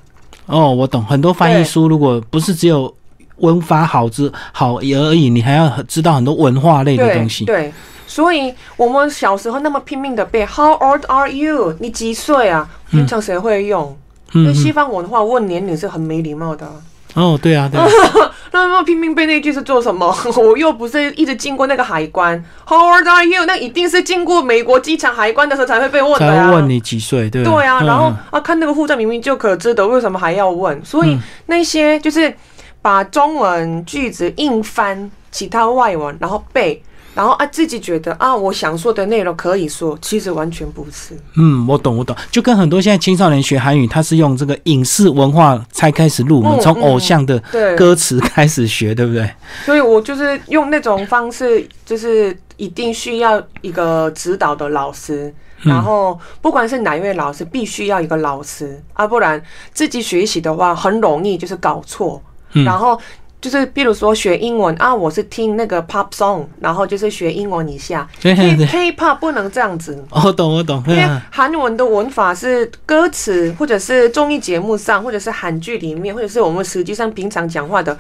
[0.47, 1.05] 哦，我懂。
[1.05, 2.93] 很多翻译书，如果不是只有
[3.39, 4.83] 文法好之好而
[5.15, 7.45] 已，你还要知道很多文化类的东西。
[7.45, 7.73] 对，
[8.07, 12.69] 所以我们小时候那么拼命的背 “How old are you？” 你几岁啊？
[12.91, 13.97] 平常谁会用？
[14.33, 16.69] 因为西方文化问年龄是很没礼貌的。
[17.17, 17.87] 哦，对啊，对啊。
[18.53, 20.15] 那么拼命背那句是做什么？
[20.37, 22.43] 我又不是一直经过那个海关。
[22.67, 23.45] How old are you？
[23.45, 26.51] 那一定是经过美国机场海关的时候才会被问的呀。
[26.51, 27.29] 问你几岁？
[27.29, 27.43] 对。
[27.43, 30.83] 对啊，然后啊，看那个护照明明就可知的，为什么还要问？
[30.85, 32.35] 所以那些就是
[32.81, 36.83] 把中文句子硬翻其他外文，然后背，
[37.17, 41.19] 然后啊，自己觉得啊，我想说的内容可以说，其实完全不是。
[41.39, 47.43] 嗯，我懂，我懂，就跟很多现在青少年学韩语，他是用这个影视文化才开始入门，从偶像的
[47.75, 49.31] 歌词开始学，对不对？
[49.65, 63.01] 所以我就是用那种方式，就是一定需要一个指导的老师，然后不管是哪一位老师，必须要一个老师啊，不然自己学习的话很容易就是搞错，然后。
[63.39, 68.09] 就是，比如说学英文啊，我是听那个 pop song，然后就是学英文一下。
[68.21, 70.05] K K pop 不能这样子。
[70.11, 70.83] 我懂，我懂。
[70.89, 77.97] 因为韩文的文法是歌词，或者是综艺节目上，或者是韩剧里面，或者是我们实际上平常讲话的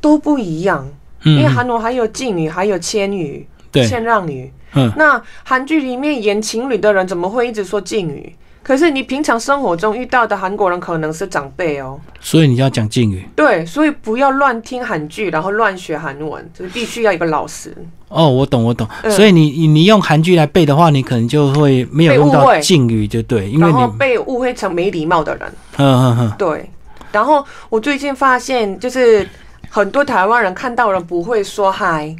[0.00, 0.86] 都不一样。
[1.24, 4.52] 因为韩文还有敬语，还有谦语、谦让语。
[4.74, 4.92] 嗯。
[4.96, 8.34] 那韩剧里面演情侣的人怎么会一直说敬语？
[8.70, 13.26] 可是你平常生活中遇到的韩国人可能是长辈哦，所以你要讲敬语。
[13.34, 17.76] 对，所以不要乱听韩剧，然后乱学韩文，就是必须要一个老师。
[18.06, 18.86] 哦，我懂，我懂。
[19.10, 25.52] 所以你你用韩剧来背的话，你可能就会没有用到敬语，就对，因为你被误会成没礼貌的人。
[25.78, 26.32] 嗯嗯嗯。
[26.38, 26.70] 对。
[27.10, 29.28] 然后我最近发现，就是
[29.68, 32.14] 很多台湾人看到人不会说嗨，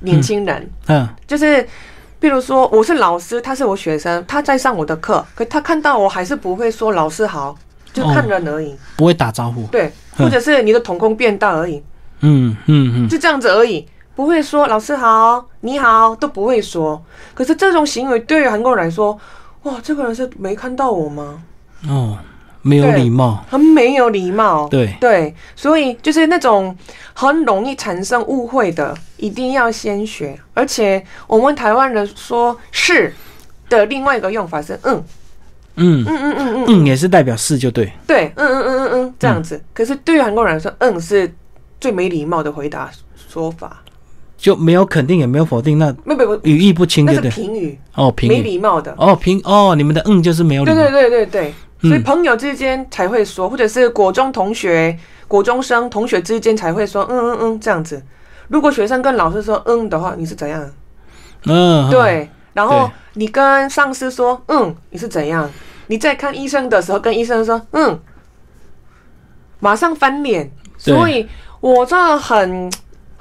[0.00, 1.66] 年轻人，嗯，就是。
[2.24, 7.54] 譬如说，我是老师，他是我学生，他在上我的课，可他看到我还是不会说老师好，
[7.92, 9.66] 就看人而已，不会打招呼。
[9.66, 11.82] 对，或者是你的瞳孔变大而已。
[12.20, 17.04] 嗯嗯嗯，就这样子而已，不会说老师好，你好都不会说。
[17.34, 19.18] 可是这种行为对于韩国人来说，
[19.64, 21.42] 哇，这个人是没看到我吗？
[21.86, 22.16] 哦。
[22.64, 24.66] 没有礼貌，很没有礼貌。
[24.68, 24.96] 对。
[24.98, 26.74] 对，所以就是那种
[27.12, 30.36] 很容易产生误会的，一定要先学。
[30.54, 33.14] 而且我们台湾人说是
[33.68, 35.04] 的另外一个用法是嗯。
[35.76, 36.04] 嗯。
[36.04, 37.92] 嗯嗯嗯嗯嗯，也是代表是就对。
[38.06, 38.48] 对，嗯。
[38.48, 38.62] 嗯。
[38.62, 38.66] 嗯。
[38.66, 38.90] 嗯。
[38.92, 39.14] 嗯。
[39.18, 39.62] 这样子。
[39.74, 40.98] 可是对于韩国人来说，嗯。
[41.00, 41.32] 是
[41.80, 42.90] 最没礼貌的回答
[43.28, 43.82] 说法，
[44.38, 45.94] 就没有肯定也没有否定，那
[46.44, 50.22] 语义不清，那是评语哦，评没礼貌的哦，评哦，你们的嗯。
[50.22, 51.54] 就是没有礼貌，对对对对对。
[51.84, 58.02] 所以朋友之间才会说，或者是国中同学、国中生同学之间才会说，嗯嗯嗯这样子。
[58.48, 60.70] 如果学生跟老师说嗯的话，你是怎样？
[61.46, 62.28] 嗯，对。
[62.52, 65.50] 然后你跟上司说嗯，你是怎样？
[65.88, 68.00] 你在看医生的时候跟医生说嗯，
[69.60, 70.50] 马上翻脸。
[70.76, 71.28] 所以
[71.60, 72.70] 我真的很。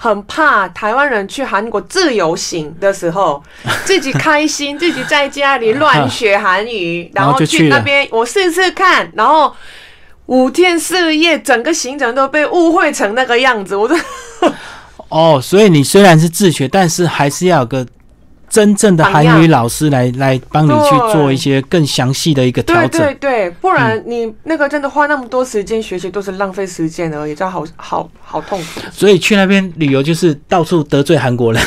[0.04, 3.42] 很怕台湾人去韩国自由行的时候，
[3.86, 9.56] 自己开心，自己在家里乱学韩语， 然后去那边我试试看，然后
[10.26, 13.96] 五天四夜，整个行程都被误会成那个样子，我都
[15.08, 17.88] 哦，所以你虽然是自学，但是还是要有个。
[18.54, 28.82] 真正的韩语老师来来帮你去做一些更详细的一个调整，对对对，不然你那个真的花那么多时间学习都是浪费时间而已，这样好好好痛苦。
[28.92, 31.60] 所以去那边旅游就是到处得罪韩国人，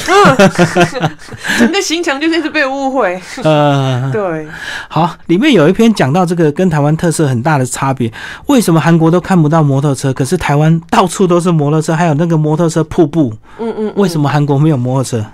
[1.58, 3.20] 整个行程就是被误会。
[3.42, 4.46] 呃，对。
[4.88, 8.08] 好，里面有一篇讲到这个跟台湾特色很大的差别，
[8.46, 13.34] 为什么韩国都看不到摩托车，可是台湾到处都是摩托车，还有那个摩托车瀑布。
[13.58, 15.26] 嗯嗯，为什么韩国没有摩托车？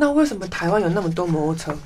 [0.00, 1.76] 那为什么台湾有那么多摩托车？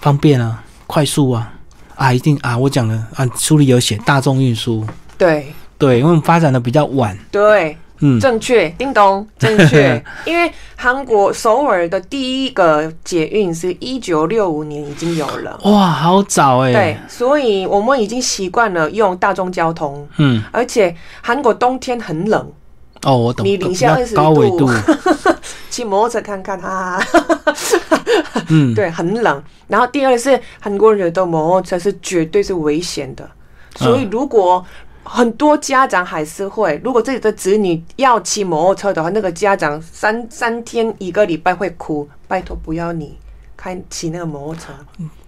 [0.00, 1.52] 方便啊，快速啊，
[1.96, 4.86] 啊，一定啊，我讲了啊，书里有写大众运输。
[5.18, 7.18] 对对，因为发展的比较晚。
[7.32, 10.00] 对，嗯，正确，叮咚，正确。
[10.24, 15.58] 因为韩国首尔的第一个捷运是一九六五年已经有了。
[15.64, 16.72] 哇，好早哎。
[16.72, 20.06] 对，所以我们已经习惯了用大众交通。
[20.18, 22.52] 嗯，而且韩国冬天很冷。
[23.04, 23.44] 哦，我懂。
[23.46, 24.68] 你零下二十度，
[25.70, 27.00] 骑摩托车看看哈。
[28.48, 29.42] 嗯，对，很冷。
[29.66, 33.28] 然后第二是韩国人的摩托车是绝对是危险的，
[33.76, 34.64] 所以如果
[35.02, 43.16] 很多家长还是会，如果自己的子女要骑摩托车的话，那个家长三三天一个礼拜会哭，拜托不要你
[43.56, 44.72] 开骑那个摩托车，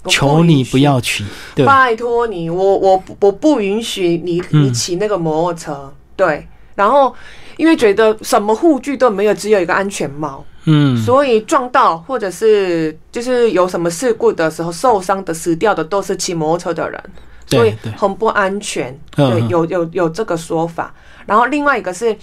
[0.06, 1.24] 求你不要骑，
[1.64, 7.14] 拜托你，我我我不允许你你骑那个摩托车，对，然后。
[7.56, 17.02] 因为觉得什么护具都没有，只有一个安全帽，嗯，所以撞到或者是就是有什么事故的时候受伤的、死掉的都是骑摩托车的人，
[17.46, 18.94] 所以很不安全。
[19.14, 20.92] 对，有有有这个说法。
[21.24, 22.14] 然后另外一个是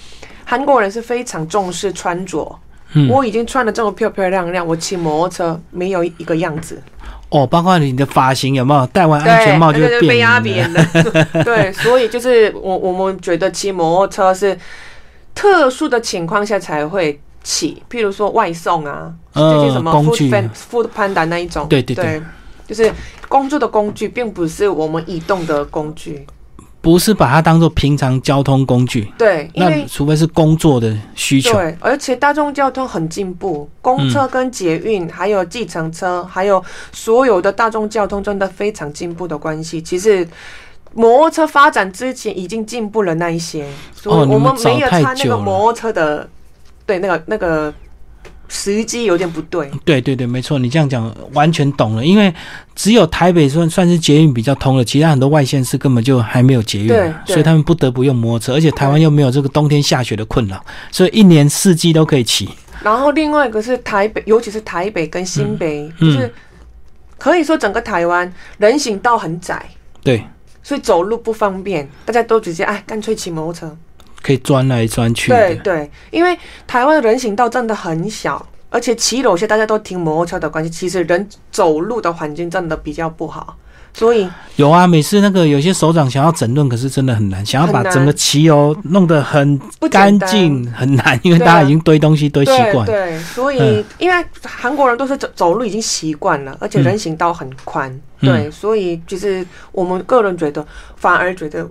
[0.46, 2.60] 韩国人是非常重视穿着，
[3.10, 6.82] 我已经穿的这么漂漂亮亮，我骑摩托车没有一个样子。
[7.30, 10.86] 哦，包括你的发型有没有戴完安全帽就被压扁的？
[11.44, 14.56] 对，所以就是我我们觉得骑摩托车是。
[15.36, 22.22] 特殊的情况下才会起，譬如说外送啊，这些什么 food food panda 那一种，对对对，
[22.68, 22.92] 就是
[23.28, 26.26] 工作的工具，并不是我们移动的工具。
[26.82, 29.10] 不是把它当做平常交通工具。
[29.18, 31.54] 对，那除非是工作的需求。
[31.54, 36.62] 对，而且大众交通很进步，公车跟捷运，还有计程车，还有
[36.92, 39.82] 所有的大众交通真的非常进步的关系。
[39.82, 40.28] 其实
[40.94, 46.30] 摩托车发展之前已经进步了那一些，所以我们没有差那个摩托车的，
[46.86, 47.74] 对，那个那个。
[48.50, 52.06] 时机有点不对，对对对，没错，你这样讲完全懂了。
[52.06, 52.32] 因为
[52.76, 56.88] 只有台北算算是捷运比较通了，其他很多外县市根本就还没有捷运，
[57.26, 58.54] 所以他们不得不用摩托车。
[58.54, 62.48] 而且台湾又没有这个冬天下雪的困扰，所以一年四季都可以骑。
[62.84, 66.32] 然后另外一个是台北，尤其是台北跟新北，就是
[67.18, 69.66] 可以说整个台湾人行道很窄，
[70.04, 70.24] 对，
[70.64, 73.78] 所以走路不方便，大家都直接哎，干脆骑摩托车。
[74.22, 75.28] 可以钻来钻去。
[75.28, 76.36] 对对，因为
[76.66, 83.58] 台湾的人行道真的很小，而且骑楼些大家都停摩托车的关系，其实人走路的环境真的比较不好。
[83.94, 92.86] 所以有啊，每次那个有些首长想要整顿，可是真的很难，想要把整个骑楼弄得很干净很难，因为大家已经堆东西堆习惯。
[92.86, 100.66] 对，所以因为韩国人都是走走路已经习惯了，而且人行道很宽，对，所以其实我们个人觉得，
[100.96, 101.68] 反而觉得。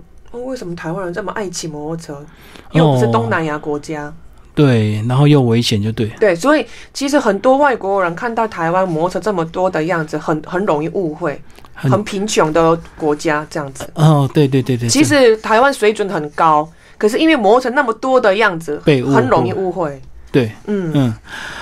[0.47, 2.25] 为什么台湾人这么爱骑摩托车？
[2.71, 4.11] 又不是东南亚国家，
[4.55, 6.07] 对，然后又危险，就对。
[6.19, 11.39] 对，所以其实很多外国人看到台湾摩托车这么多的样子，很很容易误会，
[11.73, 13.89] 很贫穷的国家这样子。
[13.95, 14.87] 哦，对对对对。
[14.87, 16.67] 其实台湾水准很高，
[16.97, 20.01] 可是因为磨成那么多的样子，被很容易误会。
[20.31, 21.13] 对，嗯嗯，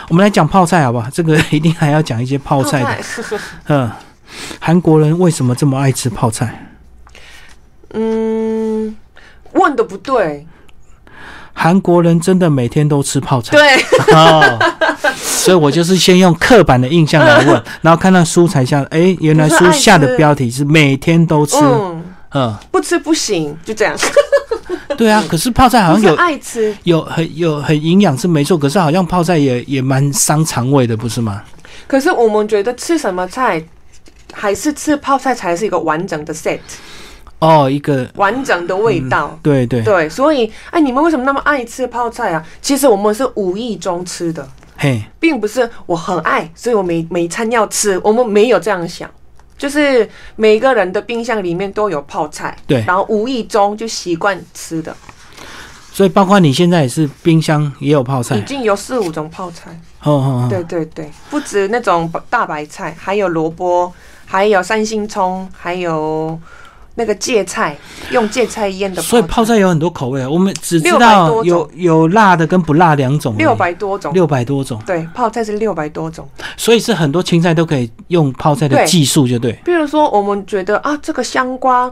[0.10, 1.10] 我们来讲泡菜好不好？
[1.12, 3.04] 这个 一定还要讲一些泡菜的。
[3.68, 3.92] 嗯，
[4.60, 6.68] 韩国人为什么这么爱吃泡菜？
[7.94, 8.96] 嗯，
[9.54, 10.48] 问的不对。
[11.54, 13.52] 韩国人真的每天都吃泡菜？
[13.58, 13.84] 对，
[15.32, 21.58] 所以我就是先用刻板的印象来问， 然后看到书才下，哎，原来书下的标题是每天都吃，
[22.34, 23.96] 嗯，不吃不行，就这样。
[24.96, 31.42] 对啊，可是泡菜好像有爱吃，有很有很营养是没错，可是好像泡菜也也蛮伤肠胃的，不是吗？
[31.88, 33.62] 可是我们觉得吃什么菜，
[34.32, 36.60] 还是吃泡菜才是一个完整的 set。
[37.40, 39.82] 哦，一个完整的味道，对对。
[39.82, 42.46] 对，所以哎，你们为什么那么爱吃泡菜啊？
[42.62, 44.48] 其实我们是无意中吃的，
[44.82, 49.08] 嘿，并不是我很爱，所以我每每餐要吃，我们没有这样想，
[49.56, 54.98] 就是每个人的冰箱里面都有泡菜，对，然后无意中就习惯吃的，
[55.94, 59.70] 所以包括你现在也是冰箱也有泡菜，已经有四五种泡菜，
[60.02, 63.94] 哦哦，对对对，不止那种大白菜，还有萝卜，
[64.26, 66.40] 还有三星葱，还有。
[67.02, 67.76] 那个芥菜
[68.12, 70.28] 用芥菜腌的，所以泡菜有很多口味。
[70.28, 74.80] 我们只知道有有辣的跟不辣两种，六百多种，六百多种。
[74.86, 79.54] 对，泡菜是六百多种，所以是很多青菜都可以用泡菜的技术，就对。
[79.66, 81.92] 比如说，我们觉得啊，这个香瓜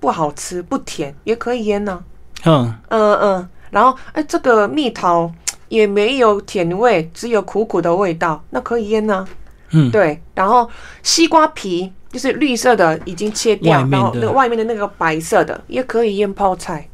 [0.00, 2.02] 不好吃，不甜，也可以腌呢。
[2.44, 5.30] 嗯嗯嗯，然后哎，这个蜜桃
[5.68, 9.28] 也没有甜味，只有苦苦的味道，那可以腌呢。
[9.72, 10.22] 嗯，对。
[10.34, 10.70] 然后
[11.02, 11.92] 西瓜皮。
[12.10, 16.88] 就是绿色的已经切掉，然后那个外面的那个白色的也可以腌泡菜。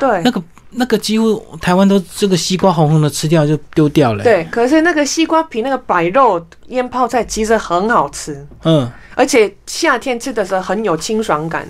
[0.00, 4.24] 对，那个那个几乎台湾都这个西瓜红红的吃掉就丢掉了。
[4.24, 8.46] 对，可是那个西瓜皮那个白肉腌泡菜其实很好吃。
[8.64, 11.66] 嗯，而且夏天吃的时候很有清爽感。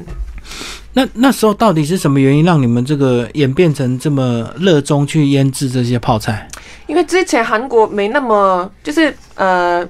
[0.93, 6.49] 那那时候到底是什么原因让你们这个演变成这么热衷去腌制这些泡菜？
[6.87, 9.87] 因为之前韩国没那么就是呃。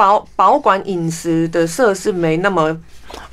[0.00, 2.74] 保保管饮食的设施没那么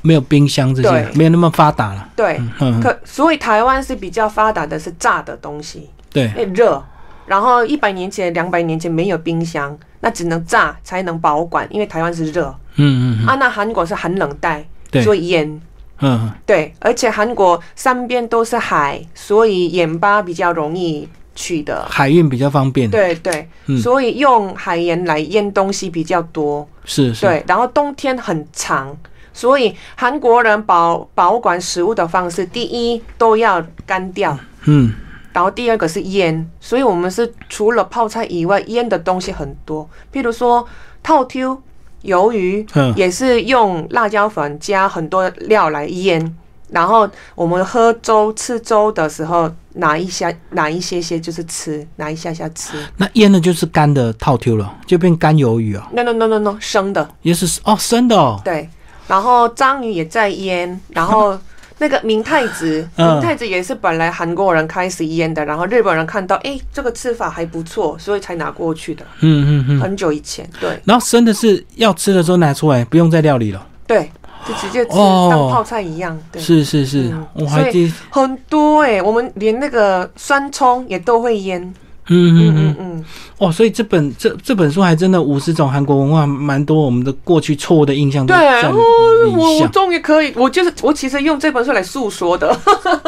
[0.02, 2.10] 没有冰箱这些没有那么发达了。
[2.14, 2.38] 对，
[2.84, 5.90] 可所以台湾是比较发达的是炸的东西。
[6.12, 6.84] 对，热。
[7.26, 12.54] 然后一百年前、两百年前没有冰箱，那只能炸才能保管，因为台湾是热。
[12.76, 13.26] 嗯嗯。
[13.26, 14.66] 啊，那韩国是寒冷带，
[15.02, 15.62] 所以腌。
[16.02, 16.30] 嗯。
[16.46, 21.08] 对，而且韩国三边都是海，所以盐巴比较容易。
[21.38, 21.86] 取的。
[21.88, 23.48] 海运比较方便，对对，
[23.82, 27.44] 所以用海盐来腌东西比较多，是是，对。
[27.48, 28.98] 然后冬天很长，
[29.32, 34.92] 所以韩国人保保管食物的方式，第一都要干掉，嗯，
[35.32, 40.68] 然后第二个是腌，所以我们是除了泡菜以外，腌的东西很多，譬如说
[41.04, 41.62] 套丢
[42.04, 42.66] 鱿鱼，
[42.96, 46.36] 也是用辣椒粉加很多料来腌。
[46.70, 52.74] 然后我们喝粥吃粥的时候，拿一下拿一些些就是吃，拿一下下吃。
[52.98, 55.88] 那腌的就是干的套丢了，就变干鱿鱼啊。
[55.94, 58.42] No no no no no，生的也是哦，生的哦。
[58.44, 58.68] 对，
[59.08, 61.38] 然后章鱼也在腌，然后
[61.80, 69.06] 那个明太子，明太子也是本来韩国人开始腌的，然后日本人看到哎这个吃法还不错，所以才拿过去的。
[69.22, 70.70] 嗯嗯嗯，很久以前对。
[70.86, 73.66] 然后生的是要吃的时候拿出来，不用再料理了。
[73.86, 74.10] 对。
[74.46, 76.18] 就直接吃当泡菜一样。
[76.32, 81.74] 对，是是是，我还记很多哎，我们连那个酸葱也都会腌。
[82.10, 83.06] 嗯嗯嗯嗯，
[83.38, 88.26] 哦，所以这本这这本书还真的五十种韩国文化，蛮多我们的过去错误的印象。
[88.26, 88.34] 对，
[88.72, 92.58] 我我终于可以，我就是我其实用这本书来诉说的，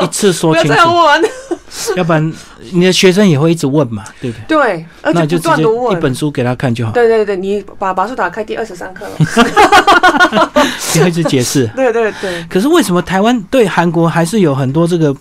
[0.03, 0.67] 一次说清楚。
[0.73, 1.21] 不要这样问，
[1.95, 2.33] 要不然
[2.71, 4.57] 你的学生也会一直问嘛，对不对？
[4.57, 6.91] 对，那就直接一本书给他看就好。
[6.91, 9.11] 对对对，你把把书打开第二十三课了，
[10.95, 11.67] 你会一直解释。
[11.75, 12.43] 对对对。
[12.49, 15.15] 可是为什么台湾对韩国还是有很多这个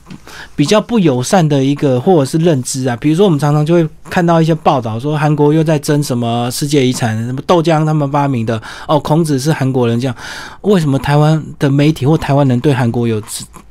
[0.57, 2.97] 比较不友善的一个或者是认知啊？
[2.97, 10.16] 比如说我们常常就会看到一些报道说韩国又在争什么世界遗产，什么豆浆他们发明的哦，孔子是韩国人这样。
[10.62, 13.22] 为什么台湾的媒体或台湾人对韩国有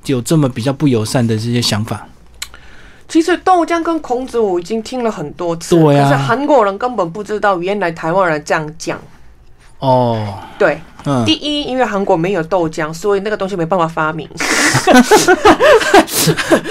[0.05, 2.05] 有这么比较不友善的这些想法？
[3.07, 8.99] 其实豆浆跟孔子我已经听了很多次，可是韩国人根本不知道原来台湾人这样讲。
[9.79, 10.81] 哦，对，
[11.25, 14.29] 第一，因为韩国没有豆浆，所以那个东西没办法发明。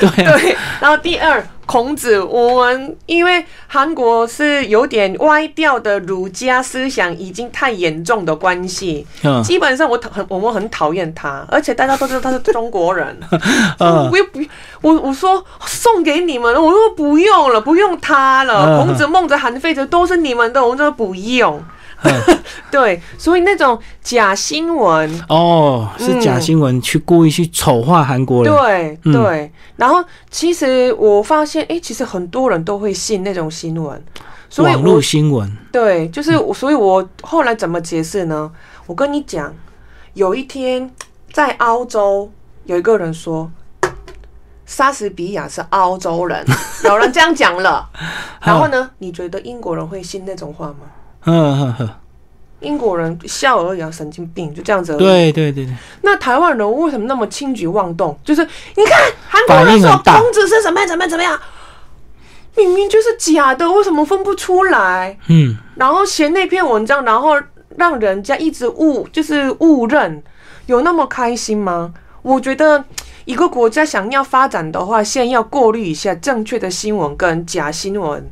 [0.01, 1.45] 对，然后第二。
[1.67, 9.05] 孔子，我们因为韩国是有点歪掉的儒家思想，已经太严重的关系。
[9.25, 13.19] 嗯，基本上我很我们很讨厌他，而且大家都知道他是中国人。
[13.81, 14.39] 嗯，我又不，
[14.81, 18.81] 我我说送给你们，我说不用了，不用他了。
[18.81, 21.61] 孔子、孟子、韩非子都是你们的，我们说不用。
[22.71, 28.53] 对，所以那种假新闻哦，是假新闻，去故意去丑化韩国人。
[28.53, 34.05] 对对，然后其实我发现，哎，其实很多人都会信那种新闻，
[34.59, 35.51] 网络新闻。
[35.73, 38.51] 对，就是所以，我后来怎么解释呢？
[38.87, 39.53] 我跟你讲，
[40.15, 40.91] 有一天
[41.33, 42.31] 在澳洲
[42.65, 43.51] 有一个人说，
[44.67, 46.45] 莎士比亚是澳洲人，
[46.85, 47.89] 有人这样讲了。
[48.43, 50.81] 然后呢，你觉得英国人会信那种话吗？
[51.27, 51.89] 嗯哼
[52.61, 54.97] 英国人笑而已啊，神经病，就这样子。
[54.97, 55.75] 对对对对。
[56.01, 58.19] 那台湾人为什么那么轻举妄动？
[58.25, 58.99] 就是你看
[59.29, 61.39] 韩国人说孔子是什么怎么怎么样，
[62.57, 65.19] 明明就是假的，为什么分不出来？
[65.29, 65.57] 嗯。
[65.77, 67.37] 然后写那篇文章，然后
[67.77, 70.23] 让人家一直误，就是误认，
[70.65, 71.93] 有那么开心吗？
[72.23, 72.83] 我觉得
[73.27, 78.29] 一个国家想要发展的话，先要过滤一下正确的新闻跟假新闻。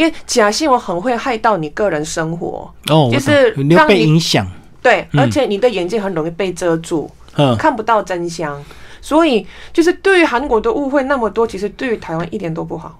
[0.00, 3.50] 因为假新闻很会害到你个人生活，哦，就是
[3.86, 4.46] 被影响，
[4.80, 8.58] 对，而且你的眼睛很容易被遮住，嗯，看不到真相，
[9.02, 12.98] 所以就是对于韩国的误会那么多，其实对于台湾一点都不好。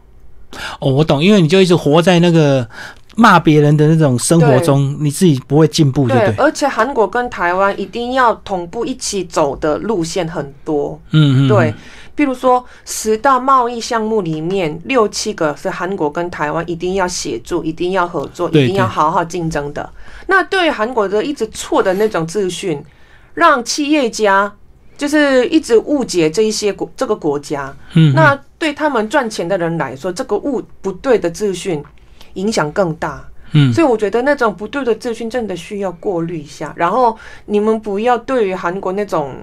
[0.79, 2.69] 哦，我懂，因为你就一直活在那个
[3.17, 6.35] 骂别人的那种生活中，你自己不会进步，对不对？
[6.45, 11.73] 而且韩国跟台湾一定要同步一起走的路线很多，嗯嗯，对。
[12.21, 19.89] 譬如说，十大贸易项目里面，六七个是韩国跟台湾一定要协助、一定要合作、一定要好好竞争的。
[20.27, 22.85] 那对于韩国的一直错的那种资讯，
[23.33, 24.53] 让企业家
[24.99, 27.75] 就是一直误解这一些国这个国家。
[27.95, 31.83] 嗯，那对他们赚钱的人来说，这个误不对的资讯
[32.35, 33.27] 影响更大。
[33.53, 36.71] 嗯，所以我觉得那种不对的资讯真的需要过滤一下。
[36.77, 37.17] 然后
[37.47, 39.35] 你们不要对于韩国那种。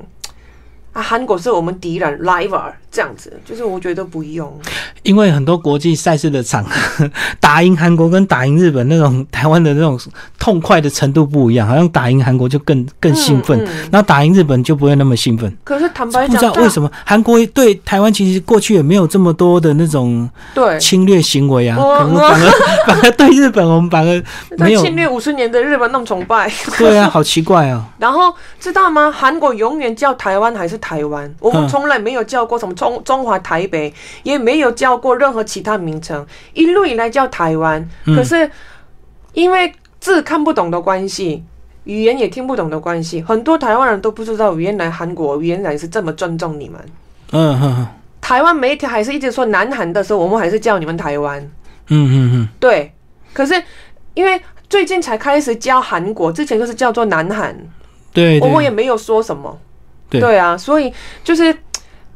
[1.02, 4.52] 韩国是我们敌人，rival 这样子，就是我觉得不用。
[5.04, 6.66] 因为很多国际赛事的场，
[7.40, 10.00] 打赢韩国跟打赢日本那种台湾的那种
[10.40, 13.58] 痛快的程度不一样，好像打赢韩国就更更兴奋，
[13.92, 15.56] 然后打赢日本就不会那么兴奋。
[15.64, 22.50] 可是坦白讲，不知道为什么韩国对台湾其实过去也没有这么多的那种对侵略行为啊，可能反而
[22.88, 24.24] 反而对日本我们反而
[24.58, 26.52] 没有侵略五十年的日本那么崇拜。
[26.78, 27.86] 对啊，好奇怪啊。
[28.00, 29.12] 然后知道吗？
[29.12, 30.78] 韩国永远叫台湾还是？
[30.87, 37.88] 台湾，我们从来没有叫过什么中中华台北，也没有叫过任何其他名称，一路以来叫台湾。
[38.06, 38.50] 可是
[39.34, 41.44] 因为字看不懂的关系，
[41.84, 46.80] 语言也听不懂的关系，很多台湾人都不知道原来韩国原来是这么尊重你们。
[47.32, 47.88] 嗯哼，
[48.22, 51.42] 台湾媒体还是一直说南韩的时候，我们还是叫你们台湾。
[51.90, 52.92] 嗯嗯嗯，对。
[53.34, 53.62] 可是
[54.14, 57.56] 因为最近才开始叫韩国，之前就是叫做南韩。
[58.14, 59.58] 对，我们也没有说什么。
[60.10, 60.94] 对啊，所以
[61.24, 61.56] 就是，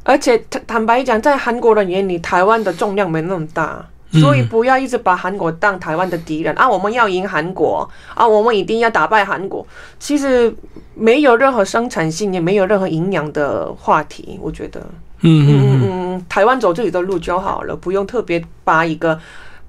[0.02, 6.68] 而且坦坦白讲，在韩国人眼里，台湾的重量没那么大，所以不要一直把韩国当台湾的敌人啊！
[6.68, 8.26] 我们要赢韩国啊！
[8.26, 9.66] 我们一定要打败韩国。
[9.98, 10.54] 其实
[10.94, 14.80] 没有任何生产性，也没有任何营养的话题，我觉得。
[15.20, 19.18] 嗯嗯嗯嗯，台湾走自己的路就好了，不用特别把一个。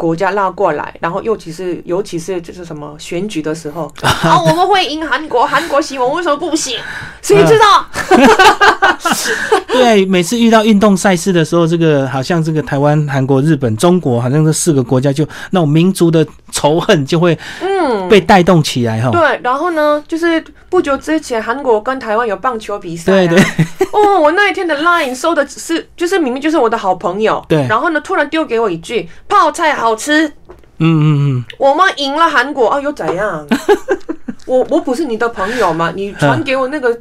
[0.03, 6.77] 国家拉过来，然后尤其是尤其是就是什么选举的时候，啊， 我们会赢韩国，韩国行，我们为什么不行？
[7.21, 7.85] 谁知道？
[9.71, 17.37] 对每次遇到运动赛事的时候，这个好像这个台湾、韩国、日本、中国，好像这四个国家就那种民族的仇恨就会
[17.83, 19.09] 嗯被带动起来哈。
[19.11, 23.39] 对，然后呢，就是不久之前韩国跟台湾有棒球比赛，对对。
[23.91, 27.67] 哦，我那一天的 line 收的是就是明明就是我的好朋友，对。
[27.67, 30.33] 然后呢，突然丢给我一句泡菜好吃，嗯
[30.79, 31.05] 嗯
[31.37, 33.47] 嗯，我们赢了韩国啊，又怎样？
[34.45, 35.91] 我我不是你的朋友嘛？
[35.95, 36.99] 你传给我那个。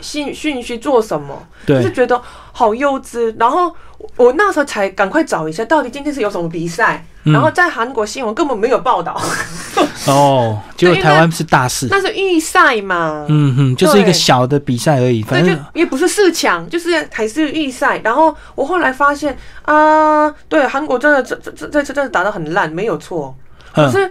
[0.00, 1.40] 讯讯息做什么？
[1.64, 2.20] 就是觉得
[2.50, 3.32] 好幼稚。
[3.38, 3.72] 然后
[4.16, 7.06] 我那时候才赶快找一下，到底今天是有什么比赛。
[7.24, 9.20] 然后在韩国新闻根本没有报道。
[10.06, 11.86] 哦，结果台湾是大事。
[11.90, 13.24] 那是预赛嘛？
[13.28, 15.22] 嗯哼，就是一个小的比赛而已。
[15.22, 17.98] 反正也不是四强，就是还是预赛。
[18.04, 23.34] 然后我后来发现啊，对，韩国真的这这这次真的打的很烂，没有错。
[23.72, 24.10] 可是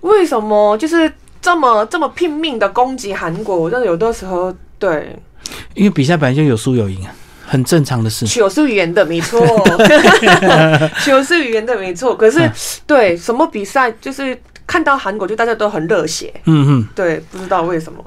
[0.00, 3.56] 为什么就是这么这么拼命的攻击韩国？
[3.56, 4.54] 我真的有的时候。
[4.80, 5.18] 对，
[5.74, 7.12] 因为比赛本来就有输有赢啊，
[7.48, 8.26] 很正常的事。
[8.26, 9.40] 球是圆的，没错。
[11.04, 12.14] 球是圆的，没错。
[12.14, 12.50] 可是，
[12.86, 14.38] 对什么比赛就是。
[14.68, 17.98] 看到韩国就大家都很热血，嗯哼，对，不知道为什么。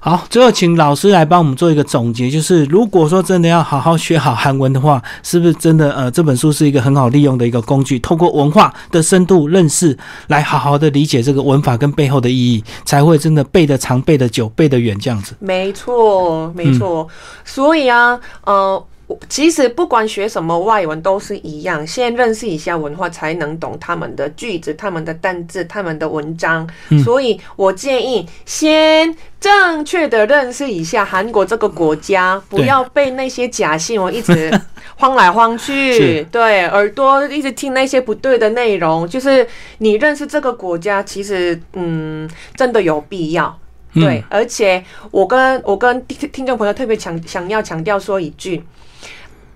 [0.00, 7.96] 好，最后请老师来帮我们做一个总结，就是如果说真的要好好学好韩文的话，是不是真的呃这本书是一个很好利用的一个工具？
[8.00, 9.96] 透过文化的深度认识，
[10.26, 15.34] 来好好的理解这个文法跟背后的意义，才会真的背得长、背得久、背得远这样子。
[15.38, 17.06] 没错，没错。
[17.44, 18.84] 所以啊，呃。
[19.28, 26.68] 其实不管学什么外文都是一样，先认识一下文化，才能懂他们的句子、他们的单字、他们的文章。
[27.04, 34.50] 所以我建议先正确的认识一下韩国这个国家，不要被那些假新闻一直
[34.96, 36.22] 晃来晃去。
[36.30, 39.08] 对，耳朵一直听那些不对的内容。
[39.08, 39.46] 就是
[39.78, 43.58] 你认识这个国家，其实嗯，真的有必要。
[43.92, 48.62] 对，而且我跟我跟听听众朋友特别强想要强调说一句。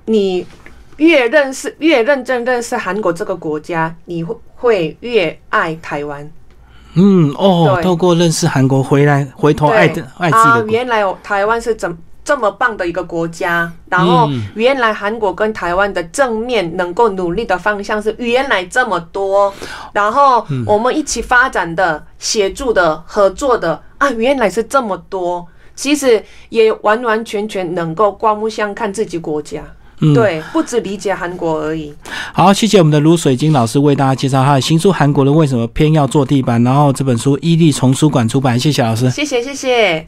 [0.07, 0.47] 你
[0.97, 6.31] 越认识、越认真认识韩国这个国家，你会会越爱台湾。
[6.97, 10.67] 嗯哦，透过认识韩国回来，回头爱的爱自己的。
[10.69, 19.53] 原来台湾是怎这么棒的一个国家，然后原来韩国跟台湾的正面能够努力的方向是原来这么多，
[19.93, 25.47] 然后我们一起发展的、协助的、合作的啊，原来是这么多。
[25.75, 29.61] 其实也完完全全能够刮目相看自己国家。
[30.13, 31.95] 对，不止理解韩国而已。
[32.33, 38.59] 好，谢谢我们的卢水晶老师为大家介绍他的新书《韩国人为什么偏要做地板》，然后这本书伊利丛书馆出版。
[38.59, 40.03] 谢谢老师，谢谢谢谢。